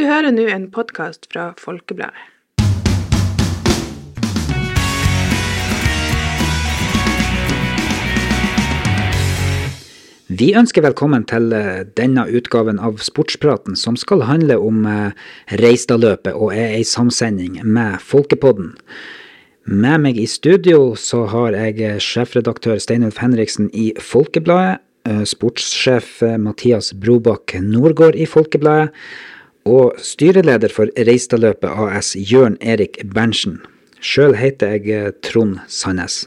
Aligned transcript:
Du 0.00 0.06
hører 0.08 0.32
nå 0.32 0.46
en 0.48 0.62
podkast 0.72 1.26
fra 1.28 1.50
Folkebladet. 1.60 2.16
Vi 10.40 10.46
ønsker 10.56 10.86
velkommen 10.86 11.26
til 11.28 11.52
eh, 11.52 11.82
denne 12.00 12.24
utgaven 12.32 12.80
av 12.80 13.02
Sportspraten, 13.04 13.76
som 13.76 13.98
skal 14.00 14.24
handle 14.24 14.56
om 14.56 14.86
eh, 14.88 15.26
Reistadløpet 15.60 16.32
og 16.32 16.54
er 16.54 16.78
ei 16.78 16.86
samsending 16.88 17.58
med 17.60 17.98
Folkepodden. 18.00 18.70
Med 19.68 20.06
meg 20.06 20.16
i 20.22 20.24
studio 20.24 20.94
så 20.96 21.26
har 21.28 21.58
jeg 21.58 21.76
eh, 21.84 21.98
sjefredaktør 22.00 22.80
Steinulf 22.80 23.20
Henriksen 23.20 23.68
i 23.76 23.90
Folkebladet, 24.00 24.80
sportssjef 25.28 26.20
Mathias 26.38 26.90
Brobakk 26.92 27.54
Nordgård 27.64 28.16
i 28.20 28.26
Folkebladet, 28.28 28.92
og 29.68 29.98
styreleder 30.00 30.72
for 30.72 30.90
Reistadløpet 30.96 31.70
AS 31.70 32.14
Jørn 32.16 32.56
Erik 32.60 33.00
Berntsen. 33.14 33.60
Sjøl 34.00 34.36
heter 34.38 34.78
jeg 34.80 35.16
Trond 35.26 35.58
Sandnes. 35.68 36.24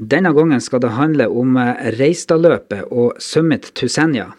Denne 0.00 0.32
gangen 0.32 0.62
skal 0.64 0.80
det 0.80 0.94
handle 0.96 1.26
om 1.28 1.58
eh, 1.60 1.90
Reistadløpet 1.98 2.88
og 2.88 3.18
Summit 3.20 3.72
to 3.76 3.88
Senja. 3.90 4.30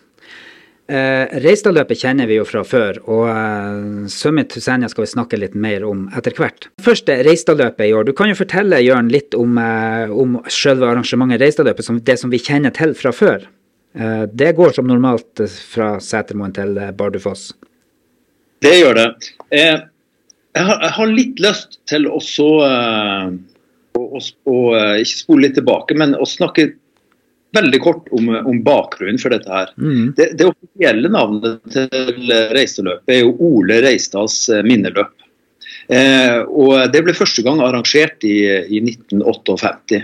Eh, 0.91 1.35
Reistadløpet 1.43 2.01
kjenner 2.01 2.27
vi 2.27 2.39
jo 2.39 2.47
fra 2.47 2.63
før, 2.65 2.97
og 3.05 3.27
eh, 3.29 4.07
Summit 4.09 4.49
to 4.55 4.63
Senja 4.63 4.89
skal 4.89 5.05
vi 5.05 5.11
snakke 5.13 5.39
litt 5.39 5.53
mer 5.53 5.85
om 5.85 6.07
etter 6.17 6.33
hvert. 6.39 6.71
Først 6.81 7.11
Reistadløpet 7.11 7.85
i 7.91 7.93
år. 7.93 8.07
Du 8.09 8.15
kan 8.17 8.31
jo 8.31 8.39
fortelle 8.39 8.81
Jørn, 8.81 9.11
litt 9.13 9.37
om, 9.37 9.59
eh, 9.61 10.09
om 10.09 10.39
selve 10.49 10.89
arrangementet 10.89 11.43
Reistadløpet, 11.43 11.91
det 12.07 12.17
som 12.19 12.33
vi 12.33 12.41
kjenner 12.41 12.73
til 12.75 12.95
fra 12.97 13.13
før. 13.13 13.45
Eh, 13.93 14.25
det 14.33 14.55
går 14.55 14.73
som 14.75 14.87
normalt 14.87 15.43
fra 15.67 15.97
Setermoen 16.03 16.55
til 16.55 16.77
eh, 16.79 16.93
Bardufoss. 16.95 17.51
Det 18.61 18.75
gjør 18.77 18.97
det. 18.97 19.07
jeg, 19.51 19.79
har, 20.55 20.77
jeg, 20.77 20.91
har, 20.97 21.13
litt 21.17 21.39
lyst 21.41 21.79
til 21.89 22.05
å 22.07 22.19
så 22.21 22.49
å, 22.61 24.03
og, 24.03 24.21
og, 24.47 24.67
eh, 24.77 25.01
ikke 25.03 25.19
spole 25.23 25.47
litt 25.47 25.57
tilbake, 25.59 25.97
men 25.97 26.15
å 26.15 26.27
snakke 26.27 26.71
veldig 27.55 27.81
kort 27.83 28.07
om, 28.15 28.29
om 28.47 28.61
bakgrunnen 28.63 29.19
for 29.19 29.33
dette 29.33 29.51
her. 29.51 29.73
Mm. 29.75 30.13
Det, 30.17 30.31
det, 30.39 30.47
offisielle 30.47 31.11
navnet 31.11 31.59
til 31.73 32.31
reiseløpet 32.55 33.11
er 33.11 33.25
jo 33.25 33.35
Ole 33.49 33.81
Reistads 33.83 34.45
eh, 34.53 34.63
minneløp. 34.67 35.11
Eh, 35.91 36.39
og 36.47 36.87
Det 36.93 37.03
ble 37.03 37.15
første 37.17 37.43
gang 37.43 37.59
arrangert 37.63 38.23
i, 38.27 38.37
i 38.71 38.83
1958. 38.85 40.03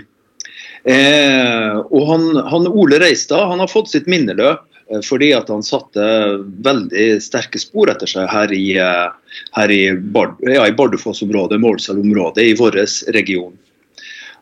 Eh, 0.88 1.76
og 1.78 2.02
han, 2.10 2.28
han, 2.52 2.68
Ole 2.68 3.00
Reistad 3.02 3.48
han 3.50 3.62
har 3.64 3.70
fått 3.70 3.90
sitt 3.94 4.06
minneløp 4.10 4.60
eh, 4.60 4.67
fordi 5.04 5.32
at 5.36 5.50
han 5.52 5.62
satte 5.64 6.02
veldig 6.64 7.06
sterke 7.20 7.60
spor 7.60 7.90
etter 7.92 8.08
seg 8.08 8.28
her 8.32 8.52
i, 8.56 8.66
her 9.58 9.72
i, 9.74 9.82
Bard, 9.92 10.38
ja, 10.48 10.64
i 10.64 10.76
Bardufoss-området, 10.76 11.60
Målselv-området 11.60 12.46
i 12.48 12.54
vår 12.56 12.78
region. 13.16 13.52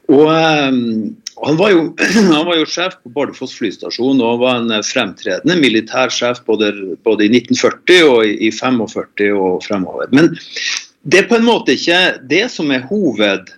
Og 0.07 0.29
um, 0.31 1.17
han 1.43 1.57
var, 1.57 1.71
jo, 1.71 1.95
han 2.35 2.47
var, 2.47 2.57
jo, 2.57 2.67
sjef 2.71 2.97
på 3.03 3.13
Bardufoss 3.17 3.57
flystasjon 3.59 4.23
og 4.25 4.41
var 4.45 4.63
en 4.63 4.87
fremtredende 4.87 5.59
militærsjef 5.61 6.41
både, 6.47 6.73
både 7.05 7.27
i 7.27 7.31
1940 7.35 8.09
og 8.09 8.23
i, 8.25 8.37
i 8.49 8.53
45 8.55 9.33
og 9.35 9.65
fremover. 9.67 10.09
Men 10.15 10.33
det 11.07 11.23
er 11.23 11.31
på 11.31 11.39
en 11.39 11.47
måte 11.47 11.77
ikke 11.77 12.01
det 12.31 12.47
som 12.55 12.71
er 12.75 12.87
hoved, 12.89 13.53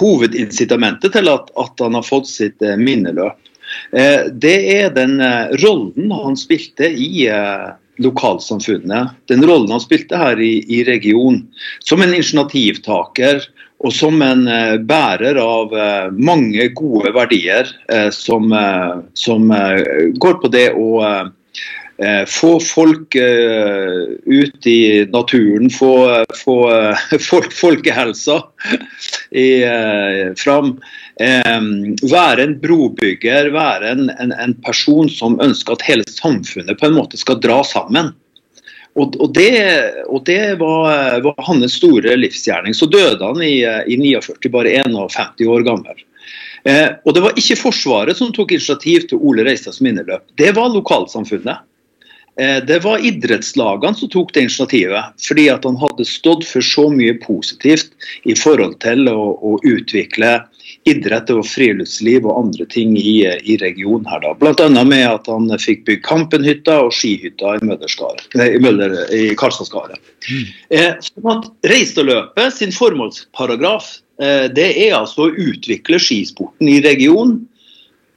hovedincitamentet 0.00 1.12
til 1.14 1.28
at, 1.30 1.52
at, 1.52 1.82
han 1.82 1.98
har 1.98 2.06
fått 2.06 2.30
sitt 2.30 2.64
eh, 2.64 2.78
minneløp. 2.80 3.36
Eh, 3.92 4.28
det 4.32 4.56
er 4.76 4.94
den 4.94 5.20
eh, 5.20 5.52
rollen 5.62 6.12
han 6.12 6.38
spilte 6.38 6.88
i 6.90 7.26
eh, 7.30 7.68
lokalsamfunnet. 8.02 9.14
Den 9.30 9.44
rollen 9.46 9.72
han 9.72 9.82
spilte 9.82 10.18
her 10.20 10.40
i, 10.42 10.58
i 10.68 10.82
regionen. 10.88 11.46
Som 11.84 12.02
en 12.02 12.14
initiativtaker 12.14 13.46
og 13.84 13.92
som 13.92 14.22
en 14.24 14.46
bærer 14.88 15.36
av 15.36 15.72
mange 16.16 16.64
gode 16.78 17.10
verdier 17.12 17.68
som, 18.16 18.48
som 19.12 19.50
går 20.16 20.38
på 20.40 20.48
det 20.48 20.70
å 20.72 21.02
få 22.32 22.54
folk 22.64 23.18
ut 23.20 24.70
i 24.72 24.80
naturen, 25.12 25.68
få, 25.76 25.92
få 26.40 26.56
folk, 27.28 27.52
folkehelsa 27.52 28.38
i, 29.36 29.48
fram. 30.40 30.72
Være 31.16 32.44
en 32.44 32.54
brobygger, 32.60 33.48
være 33.54 33.92
en, 33.94 34.10
en, 34.20 34.34
en 34.36 34.54
person 34.60 35.08
som 35.08 35.38
ønsker 35.40 35.72
at 35.72 35.84
hele 35.88 36.04
samfunnet 36.12 36.76
på 36.76 36.90
en 36.90 36.96
måte 36.98 37.16
skal 37.16 37.40
dra 37.40 37.62
sammen. 37.64 38.10
Og, 38.96 39.16
og, 39.20 39.32
det, 39.36 39.52
og 40.08 40.24
det 40.28 40.56
var, 40.60 41.20
var, 41.24 41.40
hans 41.44 41.76
store 41.76 42.16
livsgjerning. 42.16 42.76
Så 42.76 42.88
døde 42.88 43.20
han 43.20 43.42
i, 43.44 43.60
i 43.64 43.96
49, 44.00 44.52
bare 44.52 44.72
51 44.84 45.44
år 45.52 45.64
gammel. 45.66 46.04
Eh, 46.66 46.88
og 47.04 47.14
Det 47.14 47.22
var 47.22 47.38
ikke 47.38 47.58
Forsvaret 47.60 48.18
som 48.18 48.32
tok 48.34 48.56
initiativ 48.56 49.08
til 49.10 49.20
Ole 49.22 49.44
Reistads 49.46 49.82
minneløp, 49.84 50.24
det 50.40 50.54
var 50.56 50.72
lokalsamfunnet. 50.72 51.62
Eh, 52.40 52.58
det 52.66 52.80
var 52.84 53.04
idrettslagene 53.04 54.00
som 54.00 54.10
tok 54.10 54.32
det 54.34 54.48
initiativet, 54.48 55.12
fordi 55.22 55.46
at 55.52 55.68
han 55.68 55.78
hadde 55.80 56.08
stått 56.08 56.48
for 56.48 56.64
så 56.64 56.88
mye 56.90 57.14
positivt 57.22 57.92
i 58.24 58.34
forhold 58.34 58.80
til 58.82 59.06
å, 59.12 59.30
å 59.38 59.58
utvikle 59.62 60.40
idrett 60.86 61.30
og 61.34 61.42
friluftsliv 61.48 62.26
og 62.28 62.38
andre 62.44 62.66
ting 62.70 62.94
i, 62.98 63.18
i 63.26 63.56
regionen 63.62 64.06
her. 64.10 64.22
da. 64.22 64.32
Bl.a. 64.38 64.84
med 64.86 65.04
at 65.08 65.28
han 65.30 65.50
fikk 65.62 65.84
bygd 65.88 66.04
Kampenhytta 66.06 66.78
og 66.84 66.94
skihytta 66.94 67.56
i, 67.58 67.62
i, 67.64 68.60
Møller, 68.62 68.96
i 69.14 69.34
Karlstadskaret. 69.38 69.98
Mm. 70.30 70.46
Eh, 70.78 70.92
sånn 71.02 72.54
sin 72.54 72.74
formålsparagraf 72.74 73.90
eh, 74.22 74.46
det 74.54 74.70
er 74.86 74.96
altså 75.00 75.26
å 75.26 75.34
utvikle 75.34 76.00
skisporten 76.02 76.70
i 76.70 76.80
regionen. 76.84 77.42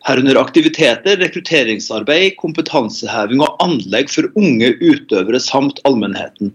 Herunder 0.07 0.39
aktiviteter, 0.39 1.19
rekrutteringsarbeid, 1.19 2.37
kompetanseheving 2.39 3.43
og 3.43 3.57
anlegg 3.65 4.11
for 4.13 4.29
unge 4.39 4.71
utøvere 4.79 5.41
samt 5.43 5.81
allmennheten. 5.89 6.53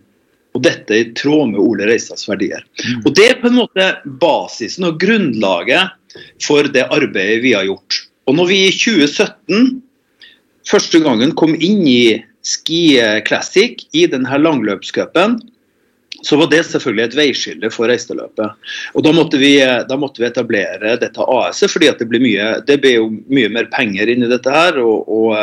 Og 0.55 0.63
dette 0.63 0.95
er 0.95 1.03
i 1.03 1.13
tråd 1.19 1.51
med 1.53 1.63
Ole 1.63 1.89
Reistads 1.89 2.29
verdier. 2.31 2.63
Mm. 2.79 3.01
Og 3.05 3.15
Det 3.19 3.29
er 3.31 3.41
på 3.41 3.51
en 3.51 3.59
måte 3.59 3.89
basisen 4.23 4.87
og 4.87 5.01
grunnlaget 5.03 6.21
for 6.43 6.69
det 6.71 6.87
arbeidet 6.95 7.43
vi 7.43 7.57
har 7.57 7.67
gjort. 7.67 8.05
Og 8.31 8.39
når 8.39 8.51
vi 8.53 8.61
i 8.69 8.75
2017 8.75 9.83
første 10.71 11.01
gangen 11.05 11.35
kom 11.37 11.57
inn 11.59 11.83
i 11.91 12.23
Ski 12.45 13.01
Classic 13.27 13.83
i 13.97 14.07
denne 14.11 14.39
langløpscupen, 14.39 15.41
så 16.25 16.37
var 16.41 16.49
det 16.49 16.63
selvfølgelig 16.69 17.05
et 17.05 17.17
veiskille 17.19 17.71
for 17.73 17.91
reiseløpet. 17.91 18.71
Og 18.97 19.05
da 19.05 19.13
måtte, 19.13 19.41
vi, 19.41 19.59
da 19.61 19.97
måtte 20.01 20.23
vi 20.23 20.29
etablere 20.29 20.97
dette 21.01 21.21
AS-et, 21.21 21.73
fordi 21.73 21.91
det 21.99 22.09
ble, 22.09 22.21
mye, 22.23 22.47
det 22.65 22.79
ble 22.81 22.95
jo 22.97 23.09
mye 23.13 23.51
mer 23.53 23.69
penger 23.73 24.13
inn 24.13 24.25
i 24.25 24.31
dette 24.31 24.53
her. 24.55 24.79
Og, 24.81 25.11
og, 25.11 25.35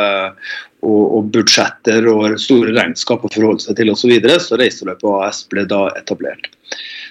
og, 0.82 1.02
og 1.16 1.30
budsjetter 1.34 2.06
og 2.10 2.38
store 2.42 2.74
regnskap 2.76 3.24
å 3.24 3.30
forholde 3.32 3.64
seg 3.64 3.78
til 3.78 3.92
osv. 3.92 4.02
Så, 4.02 4.10
videre, 4.10 4.40
så 4.42 4.58
Reiseløpet 4.60 5.08
AS 5.22 5.44
ble 5.50 5.66
da 5.70 5.86
etablert. 5.98 6.50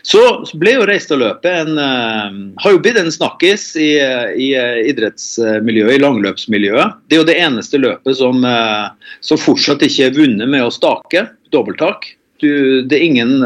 Så 0.03 0.21
ble 0.57 0.73
jo 0.75 0.85
Reistadløpet 0.89 1.51
en 1.51 1.77
uh, 1.77 2.29
har 2.63 2.73
jo 2.73 2.81
blitt 2.81 2.97
en 2.97 3.11
snakkis 3.13 3.67
i, 3.77 3.91
i 4.01 4.47
uh, 4.57 4.79
idrettsmiljøet, 4.89 5.93
i 5.95 6.01
langløpsmiljøet. 6.01 6.97
Det 7.05 7.17
er 7.17 7.21
jo 7.21 7.29
det 7.29 7.37
eneste 7.37 7.81
løpet 7.81 8.17
som, 8.17 8.41
uh, 8.41 8.89
som 9.21 9.41
fortsatt 9.41 9.85
ikke 9.85 10.09
er 10.09 10.17
vunnet 10.17 10.49
med 10.49 10.65
å 10.65 10.73
stake, 10.73 11.27
dobbelttak. 11.53 12.09
Du, 12.41 12.81
det 12.89 12.97
er 12.97 13.05
ingen, 13.05 13.43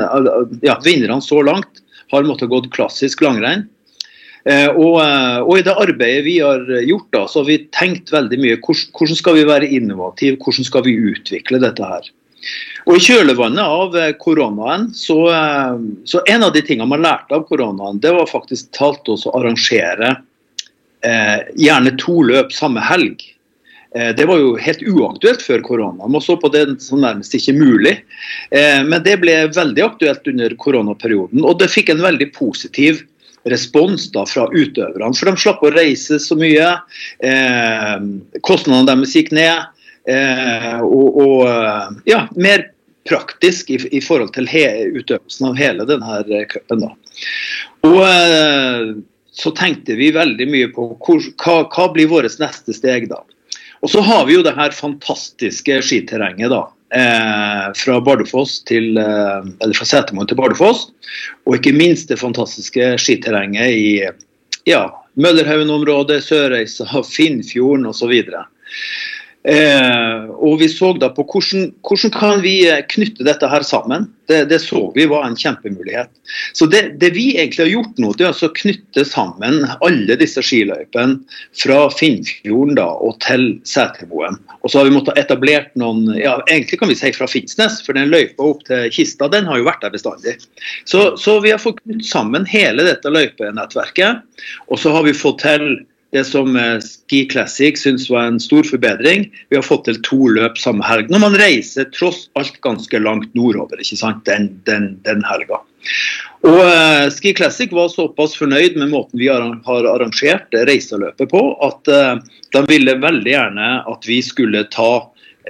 ja, 0.63 0.77
Vinnerne 0.85 1.19
så 1.19 1.41
langt 1.43 1.83
har 2.13 2.23
måttet 2.23 2.53
gått 2.53 2.71
klassisk 2.71 3.25
langrenn. 3.25 3.65
Eh, 4.45 4.67
og, 4.69 4.99
eh, 5.01 5.39
og, 5.41 5.55
i 5.57 5.63
det 5.65 5.73
arbeidet 5.73 6.25
vi 6.27 6.35
har 6.37 6.61
gjort, 6.85 7.07
da, 7.15 7.23
så 7.25 7.41
har 7.41 7.47
vi 7.49 7.63
tenkt 7.73 8.13
veldig 8.13 8.37
mye 8.43 8.59
hvordan 8.61 9.17
skal 9.17 9.39
vi 9.39 9.47
være 9.49 9.71
innovative, 9.73 10.37
hvordan 10.37 10.67
skal 10.67 10.85
vi 10.85 10.93
utvikle 11.13 11.61
dette 11.63 11.89
her. 11.89 12.11
Og 12.85 12.99
I 12.99 13.01
kjølvannet 13.01 13.65
av 13.65 13.97
eh, 13.97 14.11
koronaen, 14.21 14.91
så, 14.93 15.17
så 16.05 16.21
en 16.29 16.45
av 16.45 16.53
de 16.53 16.61
tingene 16.61 16.91
man 16.91 17.01
lærte 17.01 17.33
av 17.33 17.47
koronaen, 17.49 17.97
det 18.03 18.13
var 18.13 18.29
faktisk 18.29 18.69
talt 18.77 19.09
oss 19.09 19.25
å 19.25 19.33
arrangere 19.39 20.13
eh, 21.01 21.41
gjerne 21.57 21.95
to 22.01 22.21
løp 22.29 22.53
samme 22.53 22.83
helg. 22.85 23.31
Det 23.95 24.25
var 24.27 24.35
jo 24.35 24.57
helt 24.59 24.81
uaktuelt 24.83 25.39
før 25.39 25.61
korona. 25.63 26.09
Man 26.11 26.19
så 26.19 26.33
på 26.35 26.49
det 26.51 26.65
som 26.83 26.99
nærmest 26.99 27.31
ikke 27.37 27.53
mulig. 27.55 27.93
Men 28.51 28.97
det 29.05 29.13
ble 29.21 29.37
veldig 29.55 29.85
aktuelt 29.85 30.27
under 30.27 30.55
koronaperioden, 30.59 31.45
og 31.47 31.61
det 31.61 31.69
fikk 31.71 31.93
en 31.93 32.03
veldig 32.03 32.27
positiv 32.35 32.99
respons 33.49 34.07
da 34.13 34.25
fra 34.29 34.47
utøverne. 34.51 35.13
For 35.17 35.29
de 35.29 35.41
slapp 35.41 35.63
å 35.65 35.73
reise 35.75 36.19
så 36.21 36.37
mye. 36.39 36.71
Eh, 37.25 37.95
kostnadene 38.45 38.89
deres 38.91 39.15
gikk 39.17 39.33
ned. 39.35 39.71
Eh, 40.09 40.79
og, 40.85 41.19
og, 41.21 41.41
eh, 41.49 41.99
ja, 42.11 42.25
mer 42.37 42.69
praktisk 43.09 43.69
i, 43.73 43.79
i 43.93 44.01
forhold 44.01 44.33
til 44.35 44.47
he, 44.49 44.65
utøvelsen 44.97 45.51
av 45.51 45.59
hele 45.59 45.85
denne 45.89 46.45
cupen. 46.49 46.87
Og 47.85 48.01
eh, 48.05 48.95
så 49.35 49.51
tenkte 49.57 49.97
vi 49.99 50.13
veldig 50.15 50.47
mye 50.49 50.69
på 50.73 50.89
hvor, 51.05 51.21
hva, 51.43 51.57
hva 51.69 51.87
blir 51.93 52.09
vårt 52.11 52.39
neste 52.41 52.75
steg 52.75 53.09
da. 53.11 53.21
Og 53.85 53.91
så 53.91 54.01
har 54.01 54.23
vi 54.25 54.37
jo 54.37 54.45
det 54.45 54.55
her 54.57 54.73
fantastiske 54.73 55.81
skiterrenget 55.85 56.49
da, 56.53 56.63
eh, 56.93 57.65
fra 57.75 58.01
Bardufoss 58.01 58.59
til, 58.67 58.97
eh, 58.97 59.47
eller 59.61 59.77
fra 59.77 59.87
Setermoen 59.89 60.29
til 60.29 60.37
Bardufoss. 60.39 60.89
Og 61.45 61.57
ikke 61.57 61.75
minst 61.75 62.11
det 62.11 62.19
fantastiske 62.21 62.95
skiterrenget 63.01 63.71
i 63.71 63.89
ja, 64.69 64.83
Møllerhaugen-området, 65.15 66.23
Sørreisa, 66.25 66.87
Finnfjorden 67.07 67.87
osv. 67.89 68.13
Eh, 69.45 70.29
og 70.41 70.57
vi 70.57 70.65
så 70.71 70.87
da 70.97 71.11
på 71.13 71.21
hvordan, 71.29 71.67
hvordan 71.85 72.13
kan 72.15 72.39
vi 72.41 72.55
eh, 72.65 72.81
knytte 72.89 73.25
dette 73.27 73.45
her 73.49 73.65
sammen. 73.65 74.07
Det, 74.25 74.39
det 74.49 74.57
så 74.63 74.79
vi 74.95 75.05
var 75.05 75.27
en 75.27 75.37
kjempemulighet. 75.37 76.09
Så 76.57 76.65
det, 76.65 76.95
det, 76.97 77.11
vi 77.13 77.27
egentlig 77.35 77.61
har 77.61 77.69
gjort 77.75 78.01
nå, 78.01 78.09
det 78.17 78.25
er 78.25 78.31
altså 78.31 78.49
å 78.49 78.55
knytte 78.57 79.03
sammen 79.05 79.61
alle 79.85 80.17
disse 80.17 80.41
skiløypene 80.41 81.19
fra 81.61 81.77
Finnfjorden 81.93 82.73
da, 82.79 82.87
og 83.05 83.19
til 83.21 83.51
Setermoen. 83.69 84.39
Og 84.63 84.73
så 84.73 84.81
har 84.81 84.89
vi 84.89 84.95
måttet 84.97 85.21
etablert 85.21 85.69
noen 85.77 86.09
ja, 86.17 86.39
egentlig 86.49 86.81
kan 86.81 86.89
vi 86.89 86.97
si 86.97 87.13
fra 87.13 87.29
Finnsnes, 87.29 87.83
for 87.85 87.93
den 87.93 88.09
løypa 88.09 88.49
opp 88.49 88.65
til 88.65 88.89
Kista 88.97 89.29
den 89.29 89.45
har 89.45 89.61
jo 89.61 89.69
vært 89.69 89.85
der 89.85 89.93
bestandig. 89.93 90.39
Så, 90.89 91.11
så 91.21 91.37
vi 91.45 91.53
har 91.53 91.61
fått 91.61 91.83
knytt 91.85 92.07
sammen 92.09 92.49
hele 92.49 92.87
dette 92.89 93.13
løypenettverket, 93.13 94.25
og 94.73 94.81
så 94.81 94.97
har 94.97 95.05
vi 95.05 95.13
fått 95.13 95.45
til 95.45 95.75
det 96.15 96.23
som 96.27 96.55
eh, 96.55 96.77
Ski 96.83 97.25
Classic 97.31 97.79
syns 97.79 98.07
var 98.09 98.29
en 98.29 98.39
stor 98.39 98.63
forbedring. 98.63 99.27
Vi 99.51 99.57
har 99.59 99.65
fått 99.65 99.85
til 99.89 99.99
to 100.07 100.29
løp 100.31 100.59
samme 100.61 100.85
helg. 100.87 101.11
Når 101.11 101.23
man 101.25 101.37
reiser 101.39 101.89
tross 101.95 102.29
alt 102.39 102.61
ganske 102.65 103.01
langt 103.03 103.33
nordover 103.37 103.81
ikke 103.83 103.99
sant, 103.99 104.23
den, 104.29 104.53
den, 104.69 104.93
den 105.07 105.25
helga. 105.27 105.59
Og 106.45 106.61
uh, 106.61 107.05
Ski 107.13 107.33
Classic 107.37 107.73
var 107.73 107.91
såpass 107.93 108.35
fornøyd 108.39 108.77
med 108.79 108.93
måten 108.93 109.19
vi 109.19 109.29
har, 109.29 109.43
arrangert 109.67 110.55
reiseløpet 110.69 111.29
på, 111.31 111.43
at 111.65 111.91
uh, 111.91 112.17
de 112.55 112.63
ville 112.69 112.97
veldig 113.01 113.33
gjerne 113.35 113.69
at 113.91 114.09
vi 114.09 114.21
skulle 114.25 114.65
ta 114.73 115.05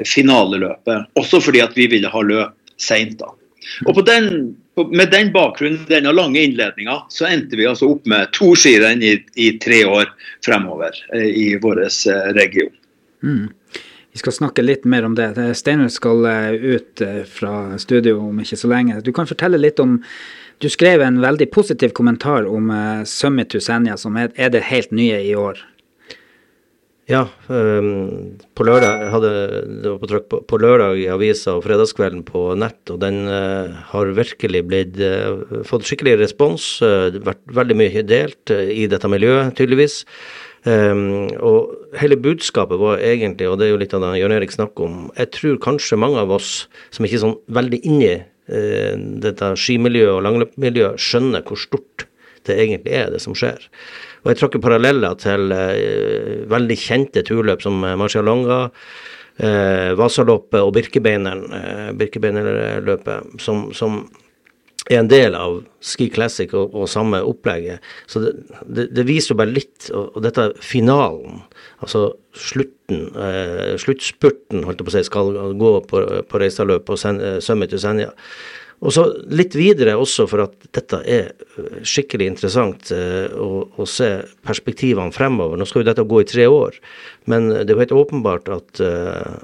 finaleløpet. 0.08 1.12
Også 1.20 1.40
fordi 1.44 1.64
at 1.64 1.76
vi 1.78 1.88
ville 1.92 2.12
ha 2.12 2.24
løp 2.26 2.56
seint. 2.82 3.22
Og 3.86 3.96
på 3.96 4.04
den 4.08 4.56
med 4.75 5.12
den 5.12 5.31
bakgrunnen, 5.31 5.86
denne 5.88 6.12
lange 6.12 6.39
innledninga, 6.39 7.04
så 7.10 7.25
endte 7.25 7.56
vi 7.56 7.68
altså 7.68 7.89
opp 7.94 8.07
med 8.10 8.31
to 8.36 8.54
skirenn 8.60 9.04
i, 9.04 9.18
i, 9.36 9.51
tre 9.60 9.83
år 9.88 10.10
fremover 10.45 10.98
eh, 11.16 11.30
i 11.30 11.45
vår 11.62 11.83
eh, 11.86 12.31
region. 12.36 12.74
Mm. 13.24 13.48
Vi 14.12 14.19
skal 14.19 14.36
snakke 14.36 14.63
litt 14.63 14.86
mer 14.88 15.07
om 15.07 15.16
det. 15.16 15.31
Steinar 15.56 15.92
skal 15.92 16.27
eh, 16.30 16.51
ut 16.75 17.04
fra 17.31 17.77
studio 17.80 18.19
om 18.27 18.39
ikke 18.44 18.60
så 18.60 18.72
lenge. 18.72 19.00
Du 19.04 19.13
kan 19.16 19.27
fortelle 19.27 19.62
litt 19.62 19.80
om 19.80 20.01
Du 20.63 20.69
skrev 20.72 21.01
en 21.04 21.18
veldig 21.19 21.50
positiv 21.51 21.92
kommentar 21.92 22.45
om 22.48 22.69
Summit 23.06 23.50
to 23.51 23.60
Senja, 23.60 23.98
som 24.00 24.16
er 24.16 24.31
det 24.50 24.62
helt 24.63 24.94
nye 24.95 25.18
i 25.19 25.33
år. 25.36 25.60
Ja, 27.06 27.28
um, 27.54 28.38
på 28.57 28.66
lørdag 28.66 29.12
hadde 29.13 29.31
det 29.84 29.90
var 29.92 29.98
på 30.02 30.07
trykk 30.10 30.24
på, 30.31 30.40
på, 30.50 30.57
lørdag 30.57 30.98
i 30.98 31.10
avisa 31.13 31.54
og 31.54 31.62
fredagskvelden 31.68 32.24
på 32.25 32.48
nett, 32.57 32.80
og 32.90 32.98
den 33.04 33.28
uh, 33.30 33.75
har 33.92 34.13
virkelig 34.18 34.63
blitt 34.66 34.98
uh, 34.98 35.62
fått 35.69 35.86
skikkelig 35.86 36.16
respons. 36.24 36.66
Uh, 36.81 37.13
vært 37.28 37.44
veldig 37.60 37.78
mye 37.78 38.04
delt 38.10 38.50
i 38.50 38.88
dette 38.90 39.12
miljøet, 39.12 39.54
tydeligvis. 39.60 40.00
Um, 40.66 41.30
og 41.46 41.94
hele 42.02 42.18
budskapet 42.18 42.81
var 42.81 43.04
egentlig, 43.06 43.52
og 43.52 43.62
det 43.62 43.68
er 43.68 43.75
jo 43.75 43.84
litt 43.84 43.94
av 43.94 44.02
det 44.07 44.16
Jørn 44.24 44.34
Erik 44.40 44.57
snakker 44.57 44.88
om, 44.88 44.98
jeg 45.13 45.30
tror 45.38 45.62
kanskje 45.62 46.02
mange 46.02 46.25
av 46.25 46.34
oss 46.34 46.56
som 46.90 47.06
ikke 47.06 47.19
er 47.19 47.25
sånn 47.28 47.38
veldig 47.54 47.84
inni 47.86 48.16
dette 49.25 49.48
skimiljøet 49.57 50.12
og 50.12 50.19
langløpmiljøet, 50.22 51.02
skjønner 51.02 51.42
hvor 51.46 51.57
stort 51.57 52.04
det 52.46 52.57
egentlig 52.62 52.94
er, 52.94 53.07
det 53.13 53.22
som 53.24 53.34
skjer. 53.38 53.63
Og 54.25 54.31
jeg 54.31 54.42
tråkker 54.42 54.62
paralleller 54.63 55.13
til 55.22 55.54
eh, 55.54 56.45
veldig 56.50 56.77
kjente 56.81 57.22
turløp 57.27 57.62
som 57.62 57.77
eh, 57.86 57.94
Marcialonga, 58.00 58.60
eh, 59.38 59.92
Vasaloppet 60.00 60.66
og 60.66 60.74
Birkebeineren, 60.74 61.94
Birkebeinerløpet, 62.00 63.36
som, 63.45 63.68
som, 63.77 64.07
er 64.86 65.00
en 65.01 65.10
del 65.10 65.33
av 65.38 65.60
Ski 65.81 66.12
Classic 66.13 66.51
og, 66.54 66.74
og 66.77 66.89
samme 66.89 67.18
opplegget. 67.25 67.86
Så 68.10 68.22
det, 68.22 68.33
det, 68.66 68.89
det, 68.94 69.06
viser 69.07 69.33
jo 69.33 69.39
bare 69.39 69.54
litt, 69.54 69.88
og, 69.92 70.12
og 70.18 70.25
dette 70.25 70.50
finalen, 70.62 71.39
altså 71.86 72.07
slutten, 72.33 73.07
eh, 73.13 73.74
sluttspurten, 73.81 74.66
holdt 74.66 74.81
jeg 74.81 74.89
på 74.89 74.94
å 74.94 74.98
si, 74.98 75.07
skal 75.07 75.33
gå 75.62 75.74
på, 75.89 76.06
på 76.30 76.42
Reistadløpet 76.42 76.98
og 76.98 77.42
Summit 77.45 77.74
til 77.74 77.81
Senja. 77.81 78.13
Og 78.83 78.92
så 78.94 79.06
litt 79.31 79.56
videre 79.56 79.95
også 79.98 80.25
for 80.30 80.45
at 80.45 80.68
dette 80.75 81.00
er 81.07 81.31
øh, 81.60 81.81
skikkelig 81.88 82.27
interessant 82.33 82.92
uh, 82.92 83.31
å, 83.39 83.66
å, 83.80 83.88
se 83.88 84.10
perspektivene 84.45 85.16
fremover. 85.16 85.60
Nå 85.60 85.68
skal 85.69 85.83
jo 85.83 85.89
dette 85.89 86.07
gå 86.07 86.22
i 86.22 86.30
tre 86.30 86.48
år, 86.51 86.80
men 87.31 87.50
det 87.54 87.69
er 87.69 87.75
jo 87.75 87.83
helt 87.83 87.95
åpenbart 88.01 88.51
at 88.54 88.83
uh, 88.83 89.38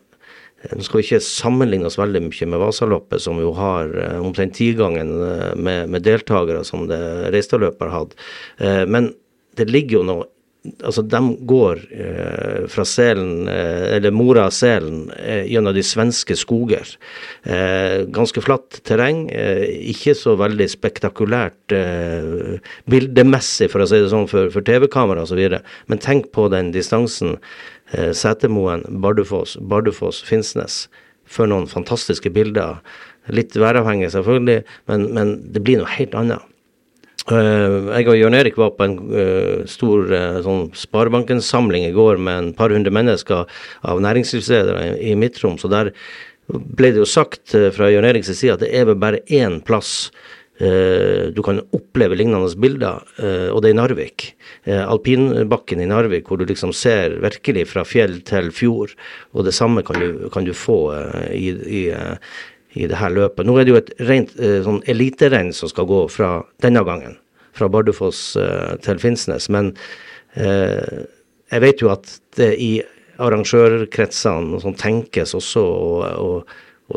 nå 0.76 0.84
skal 0.86 1.00
vi 1.00 1.06
ikke 1.08 1.24
sammenligne 1.26 1.88
oss 1.90 1.98
veldig 1.98 2.26
mye 2.28 2.50
med 2.54 2.62
Vasaloppet, 2.62 3.24
som 3.24 3.40
jo 3.42 3.50
har 3.58 3.96
omtrent 4.20 4.54
tigangen 4.60 5.16
med, 5.58 5.88
med 5.90 6.06
deltakere 6.06 6.62
som 6.68 6.84
det 6.92 7.00
Reistadløpet 7.34 7.88
har 7.88 7.96
hatt. 7.96 8.14
men 8.86 9.08
det 9.58 9.66
ligger 9.74 9.98
jo 9.98 10.04
noe 10.06 10.28
Altså, 10.62 11.02
de 11.02 11.20
går 11.50 11.80
eh, 11.90 12.66
fra 12.70 12.84
selen, 12.86 13.48
eh, 13.50 13.96
eller 13.96 14.14
mora 14.14 14.44
selen, 14.54 15.08
eh, 15.18 15.48
gjennom 15.50 15.74
de 15.74 15.82
svenske 15.82 16.36
skoger. 16.38 16.86
Eh, 17.50 18.04
ganske 18.14 18.44
flatt 18.46 18.78
terreng, 18.86 19.24
eh, 19.34 19.64
ikke 19.90 20.14
så 20.18 20.36
veldig 20.38 20.68
spektakulært 20.70 21.74
eh, 21.74 22.62
bildemessig, 22.94 23.72
for 23.74 23.82
å 23.82 23.90
si 23.90 24.04
det 24.04 24.12
sånn, 24.14 24.30
for, 24.30 24.54
for 24.54 24.62
TV-kamera 24.68 25.26
osv. 25.26 25.42
Men 25.90 26.04
tenk 26.04 26.30
på 26.38 26.46
den 26.54 26.70
distansen. 26.76 27.40
Setermoen, 27.92 28.86
Bardufoss, 29.04 29.58
Bardufoss, 29.60 30.22
Finnsnes. 30.24 30.86
For 31.28 31.50
noen 31.50 31.66
fantastiske 31.68 32.30
bilder. 32.32 32.78
Litt 33.34 33.58
væravhengig, 33.60 34.14
selvfølgelig, 34.14 34.62
men, 34.88 35.10
men 35.18 35.36
det 35.52 35.66
blir 35.66 35.82
noe 35.82 35.92
helt 35.98 36.16
annet. 36.16 36.51
Uh, 37.30 37.92
jeg 37.94 38.08
og 38.10 38.18
Jørn 38.18 38.34
Erik 38.34 38.56
var 38.58 38.72
på 38.74 38.86
en 38.88 38.96
uh, 39.14 39.62
stor 39.70 40.10
uh, 40.10 40.40
sånn 40.42 40.72
Sparebanken-samling 40.74 41.86
i 41.86 41.94
går 41.94 42.18
med 42.18 42.40
en 42.40 42.52
par 42.58 42.74
hundre 42.74 42.94
mennesker 42.94 43.46
av 43.86 44.02
næringslivsledere 44.02 44.96
i, 44.98 45.14
Midt-Troms. 45.20 45.62
Og 45.68 45.74
der 45.74 45.92
ble 46.50 46.90
det 46.90 47.04
jo 47.04 47.08
sagt 47.08 47.54
fra 47.76 47.92
Jørn 47.92 48.08
Eriks 48.10 48.32
side 48.34 48.58
at 48.58 48.64
det 48.66 48.72
er 48.74 48.90
vel 48.90 48.98
bare 49.00 49.22
én 49.30 49.62
plass 49.64 50.10
du 50.62 51.40
kan 51.42 51.58
oppleve 51.74 52.14
lignende 52.20 52.52
bilder, 52.62 53.00
og 53.50 53.64
det 53.64 53.72
er 53.72 53.74
i 53.74 53.78
Narvik. 53.80 54.26
Alpinbakken 54.70 55.82
i 55.82 55.88
Narvik, 55.90 56.28
hvor 56.30 56.38
du 56.38 56.44
liksom 56.46 56.70
ser 56.76 57.16
virkelig 57.24 57.64
fra 57.72 57.82
fjell 57.88 58.20
til 58.30 58.52
fjord. 58.54 58.94
Og 59.34 59.48
det 59.48 59.56
samme 59.58 59.82
kan 59.88 59.98
du, 59.98 60.28
kan 60.30 60.46
du 60.46 60.54
få 60.54 60.78
i, 61.34 61.50
i 61.50 61.82
i 62.74 62.88
det 62.88 63.00
her 63.00 63.12
løpet. 63.14 63.46
Nå 63.48 63.58
er 63.58 63.68
det 63.68 63.74
jo 63.74 63.80
et 63.80 63.92
rent 64.08 64.34
eh, 64.40 64.62
sånn 64.66 64.82
eliterenn 64.92 65.52
som 65.56 65.72
skal 65.72 65.88
gå 65.90 66.06
fra 66.12 66.32
denne 66.64 66.84
gangen, 66.88 67.18
fra 67.58 67.70
Bardufoss 67.72 68.38
eh, 68.40 68.76
til 68.86 69.02
Finnsnes. 69.02 69.50
Men 69.52 69.74
eh, 70.40 71.04
jeg 71.52 71.64
vet 71.66 71.84
jo 71.84 71.92
at 71.94 72.14
det 72.40 72.54
i 72.64 72.74
arrangørkretsene 73.22 74.62
sånn 74.64 74.78
tenkes 74.80 75.36
også 75.38 75.62
å, 75.62 76.30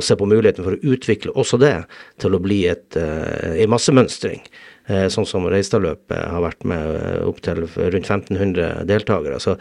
se 0.03 0.17
på 0.19 0.27
muligheten 0.27 0.65
for 0.67 0.75
å 0.75 0.95
utvikle 0.95 1.31
også 1.39 1.59
det 1.63 1.77
til 2.23 2.35
å 2.35 2.41
bli 2.43 2.65
et, 2.71 2.97
eh, 2.99 3.61
en 3.63 3.75
massemønstring. 3.75 4.41
Sånn 4.85 5.25
som 5.25 5.47
Reistadløpet 5.49 6.27
har 6.29 6.43
vært 6.45 6.67
med 6.69 7.23
opptil 7.25 7.63
rundt 7.65 8.05
1500 8.05 8.83
deltakere. 8.85 9.39
Så 9.41 9.55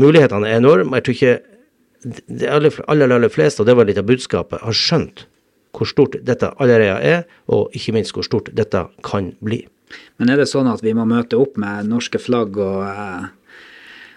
mulighetene 0.00 0.48
er 0.48 0.56
enorme. 0.56 0.96
Jeg 0.96 1.04
tror 1.04 1.18
ikke 1.18 1.34
de 2.32 2.48
aller, 2.48 2.78
aller, 2.88 3.12
aller 3.12 3.28
fleste, 3.28 3.60
og 3.60 3.68
det 3.68 3.74
var 3.76 3.90
litt 3.90 4.00
av 4.00 4.08
budskapet, 4.08 4.62
har 4.64 4.78
skjønt 4.78 5.26
hvor 5.76 5.88
stort 5.88 6.16
dette 6.26 6.52
allerede 6.58 6.98
er, 7.06 7.26
og 7.50 7.74
ikke 7.76 7.94
minst 7.96 8.14
hvor 8.16 8.26
stort 8.26 8.50
dette 8.56 8.84
kan 9.06 9.32
bli. 9.44 9.62
Men 10.18 10.30
er 10.30 10.40
det 10.40 10.50
sånn 10.50 10.70
at 10.70 10.82
vi 10.84 10.94
må 10.94 11.06
møte 11.08 11.38
opp 11.38 11.58
med 11.60 11.88
norske 11.90 12.20
flagg 12.22 12.58
og, 12.60 12.84
eh, 12.86 13.58